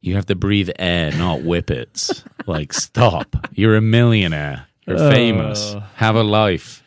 [0.00, 2.24] you have to breathe air, not whippets.
[2.46, 3.48] like, stop.
[3.52, 4.66] You're a millionaire.
[4.86, 5.74] You're famous.
[5.74, 5.80] Uh.
[5.96, 6.83] Have a life.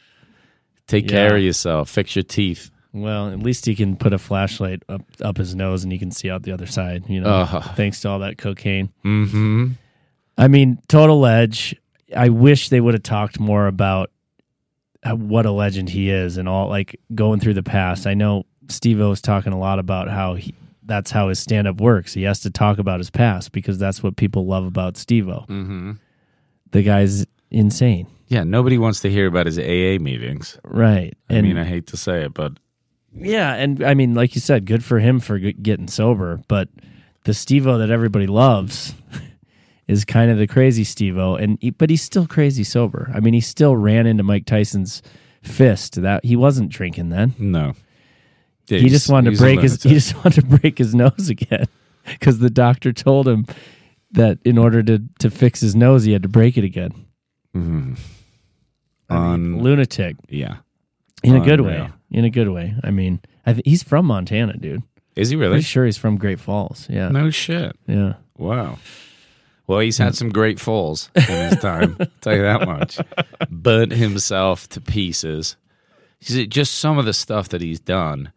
[0.87, 1.27] Take Yeah.
[1.27, 1.89] care of yourself.
[1.89, 2.71] Fix your teeth.
[2.93, 6.09] Well, at least he can put a flashlight up up his nose and he can
[6.11, 7.03] see out the other side.
[7.09, 7.61] You know, Uh.
[7.73, 8.89] thanks to all that cocaine.
[9.05, 9.71] Mm-hmm.
[10.37, 11.75] I mean, total edge.
[12.15, 14.11] I wish they would have talked more about
[15.03, 18.07] uh, what a legend he is and all like going through the past.
[18.07, 21.81] I know Steve-O was talking a lot about how he that's how his stand up
[21.81, 22.13] works.
[22.13, 25.41] He has to talk about his past because that's what people love about Steve-O.
[25.49, 25.91] Mm-hmm.
[26.71, 28.07] The guy's insane.
[28.27, 30.57] Yeah, nobody wants to hear about his AA meetings.
[30.63, 31.13] Right.
[31.29, 32.53] I And mean, I hate to say it, but
[33.15, 36.41] yeah, and I mean, like you said, good for him for g- getting sober.
[36.47, 36.67] But
[37.23, 38.93] the Steve-O that everybody loves
[39.87, 43.09] is kind of the crazy Steve-O, and he, but he's still crazy sober.
[43.15, 45.01] I mean, he still ran into Mike Tyson's
[45.41, 46.01] fist.
[46.01, 47.33] That he wasn't drinking then.
[47.39, 47.73] no.
[48.67, 50.03] Yeah, he he's- just wanted he's to a break his he lunatic.
[50.03, 51.67] just wanted to break his nose again
[52.05, 53.45] because the doctor told him
[54.11, 56.91] that in order to to fix his nose he had to break it again.
[57.55, 57.97] Mhm.
[59.09, 60.57] I mean, Un- lunatic yeah.
[61.23, 61.85] in a good Unreal.
[61.85, 61.89] way.
[62.11, 62.73] In a good way.
[62.83, 64.83] I mean, I th- he's from Montana, dude.
[65.15, 65.61] Is he Pretty really?
[65.61, 66.87] sure he's from Great Falls.
[66.89, 67.75] Yeah, No shit.
[67.87, 68.13] yeah.
[68.37, 68.77] Wow.
[69.65, 71.97] Well, he's had some great falls in his time.
[71.99, 72.99] I'll tell you that much.
[73.49, 75.57] Burnt himself to pieces.
[76.21, 78.31] Just some of the stuff that he's done,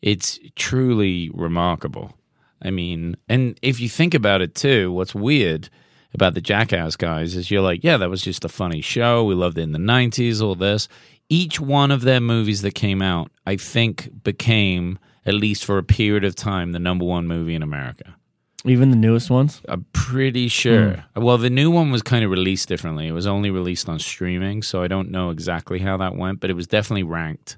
[0.00, 2.14] it's truly remarkable.
[2.60, 5.68] I mean, and if you think about it too, what's weird
[6.14, 9.24] about the Jackass guys is you're like, yeah, that was just a funny show.
[9.24, 10.88] We loved it in the 90s, all this.
[11.28, 15.82] Each one of their movies that came out, I think, became, at least for a
[15.82, 18.14] period of time, the number one movie in America.
[18.64, 19.60] Even the newest ones.
[19.68, 21.04] I'm pretty sure.
[21.16, 21.22] Hmm.
[21.24, 23.08] Well, the new one was kind of released differently.
[23.08, 26.48] It was only released on streaming, so I don't know exactly how that went, but
[26.50, 27.56] it was definitely ranked.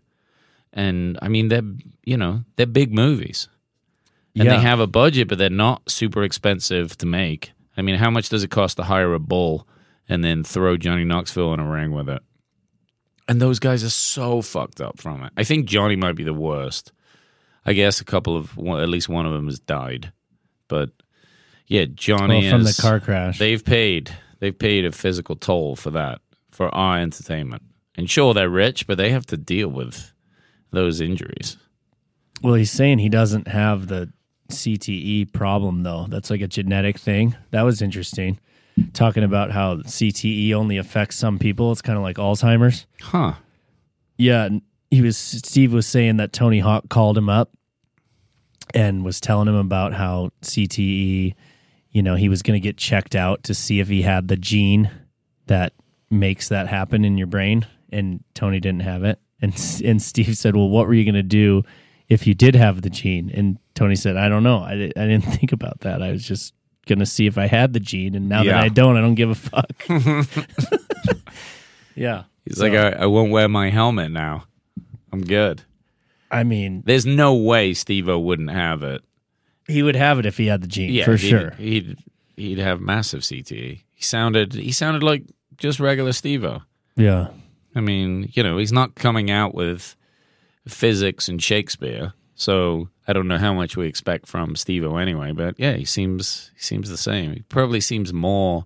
[0.72, 1.62] And I mean, they're
[2.04, 3.48] you know they're big movies,
[4.34, 4.56] and Yeah.
[4.56, 7.52] they have a budget, but they're not super expensive to make.
[7.76, 9.66] I mean, how much does it cost to hire a bull
[10.08, 12.22] and then throw Johnny Knoxville in a ring with it?
[13.26, 15.32] And those guys are so fucked up from it.
[15.36, 16.92] I think Johnny might be the worst.
[17.64, 20.12] I guess a couple of, one, at least one of them has died,
[20.68, 20.90] but
[21.66, 23.38] yeah, Johnny Well, from the car crash.
[23.38, 24.14] They've paid.
[24.38, 26.20] They've paid a physical toll for that
[26.50, 27.62] for our entertainment.
[27.96, 30.12] And sure, they're rich, but they have to deal with
[30.72, 31.56] those injuries.
[32.42, 34.12] Well, he's saying he doesn't have the
[34.50, 36.06] CTE problem though.
[36.08, 37.36] That's like a genetic thing.
[37.50, 38.38] That was interesting.
[38.92, 41.70] Talking about how CTE only affects some people.
[41.70, 42.86] It's kind of like Alzheimer's.
[43.00, 43.34] Huh?
[44.16, 44.48] Yeah,
[44.90, 47.50] he was Steve was saying that Tony Hawk called him up
[48.72, 51.34] and was telling him about how CTE,
[51.90, 54.36] you know, he was going to get checked out to see if he had the
[54.36, 54.90] gene
[55.46, 55.72] that
[56.10, 59.18] makes that happen in your brain and Tony didn't have it.
[59.40, 59.52] And
[59.84, 61.62] and Steve said, "Well, what were you going to do
[62.08, 64.58] if you did have the gene?" And Tony said, "I don't know.
[64.60, 66.02] I, di- I didn't think about that.
[66.02, 66.54] I was just
[66.86, 68.52] going to see if I had the gene and now Yeah.
[68.52, 69.72] that I don't, I don't give a fuck."
[71.94, 72.24] yeah.
[72.44, 74.44] He's like, I, I won't wear my helmet now.
[75.12, 75.62] I'm good.
[76.30, 79.02] I mean, There's no way Steve-O wouldn't have it.
[79.66, 81.50] He would have it if he had the gene, for he'd, sure.
[81.52, 81.98] He'd
[82.36, 83.80] he'd have massive CTE.
[83.94, 85.24] He sounded he sounded like
[85.56, 86.60] just regular Steve-O.
[86.96, 87.28] Yeah.
[87.74, 89.96] I mean, you know, he's not coming out with
[90.68, 95.32] physics and Shakespeare, so I don't know how much we expect from Steve-O anyway.
[95.32, 97.32] But yeah, he seems he seems the same.
[97.34, 98.64] He probably seems more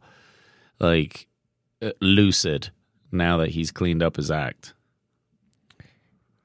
[0.78, 1.26] like
[1.82, 2.70] uh, lucid
[3.10, 4.74] now that he's cleaned up his act.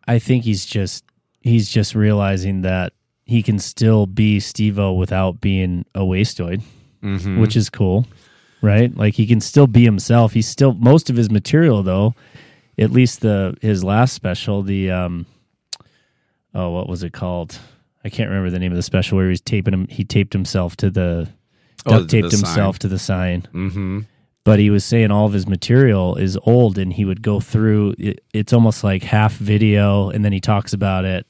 [0.07, 1.05] I think he's just
[1.41, 2.93] he's just realizing that
[3.25, 6.61] he can still be Steve-O without being a wastoid,
[7.01, 7.39] Mm-hmm.
[7.39, 8.05] which is cool,
[8.61, 8.95] right?
[8.95, 10.33] Like he can still be himself.
[10.33, 12.15] He's still most of his material though,
[12.77, 15.25] at least the his last special, the um
[16.55, 17.59] oh, what was it called?
[18.05, 20.33] I can't remember the name of the special where he was taping him he taped
[20.33, 21.29] himself to the
[21.85, 22.79] Oh, duct the taped himself sign.
[22.79, 23.41] to the sign.
[23.53, 23.99] Mm-hmm.
[24.45, 27.95] but he was saying all of his material is old and he would go through
[27.97, 31.25] it, it's almost like half video and then he talks about it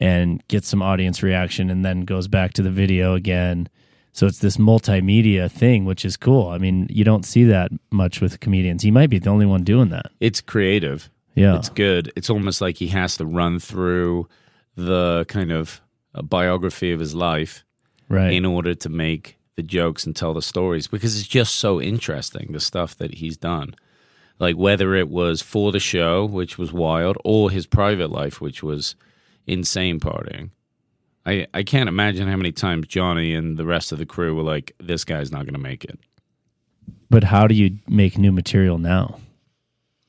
[0.00, 3.68] and gets some audience reaction and then goes back to the video again
[4.12, 8.20] so it's this multimedia thing which is cool i mean you don't see that much
[8.20, 11.08] with comedians he might be the only one doing that It's creative.
[11.34, 12.12] yeah It's good.
[12.16, 14.28] It's almost like he has to run through
[14.74, 15.80] the kind of
[16.16, 17.64] a biography of his life
[18.08, 18.32] right.
[18.32, 22.52] in order to make the jokes and tell the stories because it's just so interesting
[22.52, 23.74] the stuff that he's done.
[24.38, 28.62] Like whether it was for the show which was wild or his private life which
[28.62, 28.96] was
[29.46, 30.50] insane partying.
[31.24, 34.42] I i can't imagine how many times johnny and the rest of the crew were
[34.42, 35.98] like this guy's not going to make it.
[37.08, 39.20] But how do you make new material now?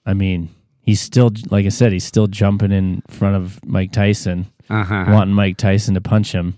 [0.06, 0.50] I mean
[0.88, 5.34] he's still like i said he's still jumping in front of mike tyson uh-huh wanting
[5.34, 6.58] Mike Tyson to punch him.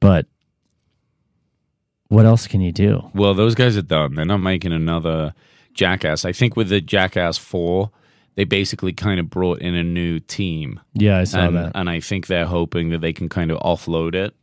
[0.00, 0.26] But
[2.08, 3.10] what else can you do?
[3.14, 4.14] Well, those guys are done.
[4.14, 5.34] They're not making another
[5.74, 6.24] Jackass.
[6.24, 7.90] I think with the Jackass 4,
[8.34, 10.80] they basically kind of brought in a new team.
[10.94, 11.72] Yeah, I saw and, that.
[11.74, 14.34] and I think they're hoping that they can kind of offload it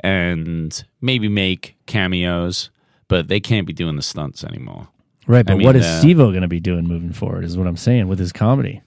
[0.00, 2.70] and maybe make cameos,
[3.08, 4.88] but they can't be doing the stunts anymore.
[5.26, 7.56] Right, but I what mean, is uh, Steve-O going to be doing moving forward is
[7.56, 8.82] what I'm saying with his comedy.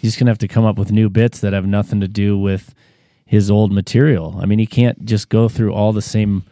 [0.00, 2.36] He's going to have to come up with new bits that have nothing to do
[2.38, 2.74] with
[3.26, 4.38] his old material.
[4.42, 6.42] I mean, he can't just go through all the same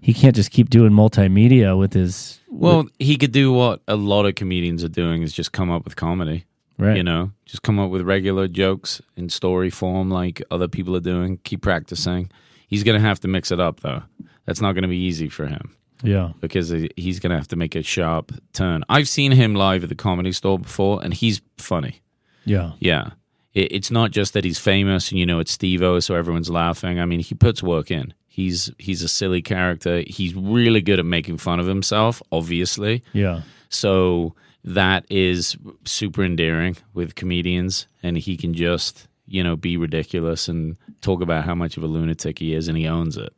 [0.00, 4.26] he can't just keep doing multimedia with his Well, he could do what a lot
[4.26, 6.44] of comedians are doing is just come up with comedy.
[6.76, 6.96] right.
[6.96, 11.00] You know, just come up with regular jokes in story form like other people are
[11.00, 11.38] doing.
[11.44, 12.30] Keep practicing.
[12.66, 14.02] He's going to have to mix it up, though.
[14.44, 16.32] That's not going to be easy for him Yeah.
[16.40, 18.82] because he's going to have to make a sharp turn.
[18.88, 22.00] I've seen him live at the comedy store before, and he's funny.
[22.44, 22.72] Yeah.
[22.80, 23.10] Yeah.
[23.54, 26.98] it, it's not just that he's famous and you know it's Steve-O, so everyone's laughing.
[27.00, 28.14] I mean, he puts work in.
[28.26, 30.02] He's he's a silly character.
[30.06, 33.04] He's really good at making fun of himself, obviously.
[33.12, 33.42] Yeah.
[33.68, 34.34] So
[34.64, 40.76] that is super endearing with comedians, and he can just you know be ridiculous and
[41.02, 43.34] talk about how much of a lunatic he is, and he owns it.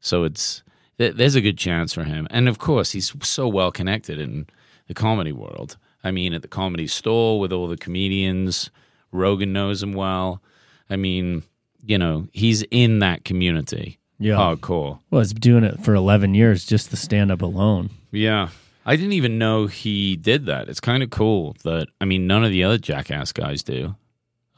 [0.00, 0.62] So it's
[0.98, 4.46] there's a good chance for him, and of course he's so well connected in
[4.86, 5.78] the comedy world.
[6.06, 8.70] I mean, at the comedy store with all the comedians,
[9.10, 10.40] Rogan knows him well.
[10.88, 11.42] I mean,
[11.84, 14.34] you know, he's in that community, Yeah.
[14.36, 15.00] hardcore.
[15.10, 17.90] Well, he's doing it for 11 years, just the stand up alone.
[18.12, 18.50] Yeah.
[18.84, 20.68] I didn't even know he did that.
[20.68, 23.96] It's kind of cool that, I mean, none of the other Jackass guys do.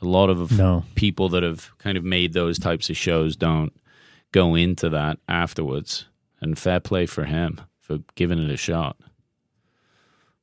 [0.02, 0.84] A lot of No.
[0.96, 3.72] people that have kind of made those types of shows don't
[4.32, 6.04] go into that afterwards.
[6.42, 8.96] And fair play for him for giving it a shot.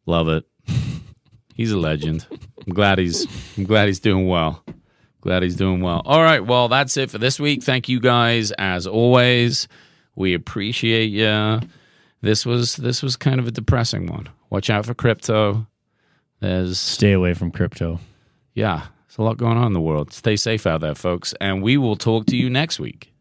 [0.08, 0.46] Love it.
[1.56, 2.28] He's a legend.
[2.68, 3.26] I'm glad he's
[3.58, 4.64] I'm glad he's doing well.
[5.22, 6.04] Glad he's doing well.
[6.06, 7.64] All right, well, that's it for this week.
[7.64, 9.68] Thank you guys as always.
[10.16, 11.62] We appreciate you.
[12.22, 14.30] This was this was kind of a depressing one.
[14.50, 15.66] Watch out for crypto.
[16.42, 18.00] There's Stay away from crypto.
[18.54, 20.12] yeah, there's a lot going on in the world.
[20.14, 23.12] Stay safe out there, folks, and we will talk to you next week.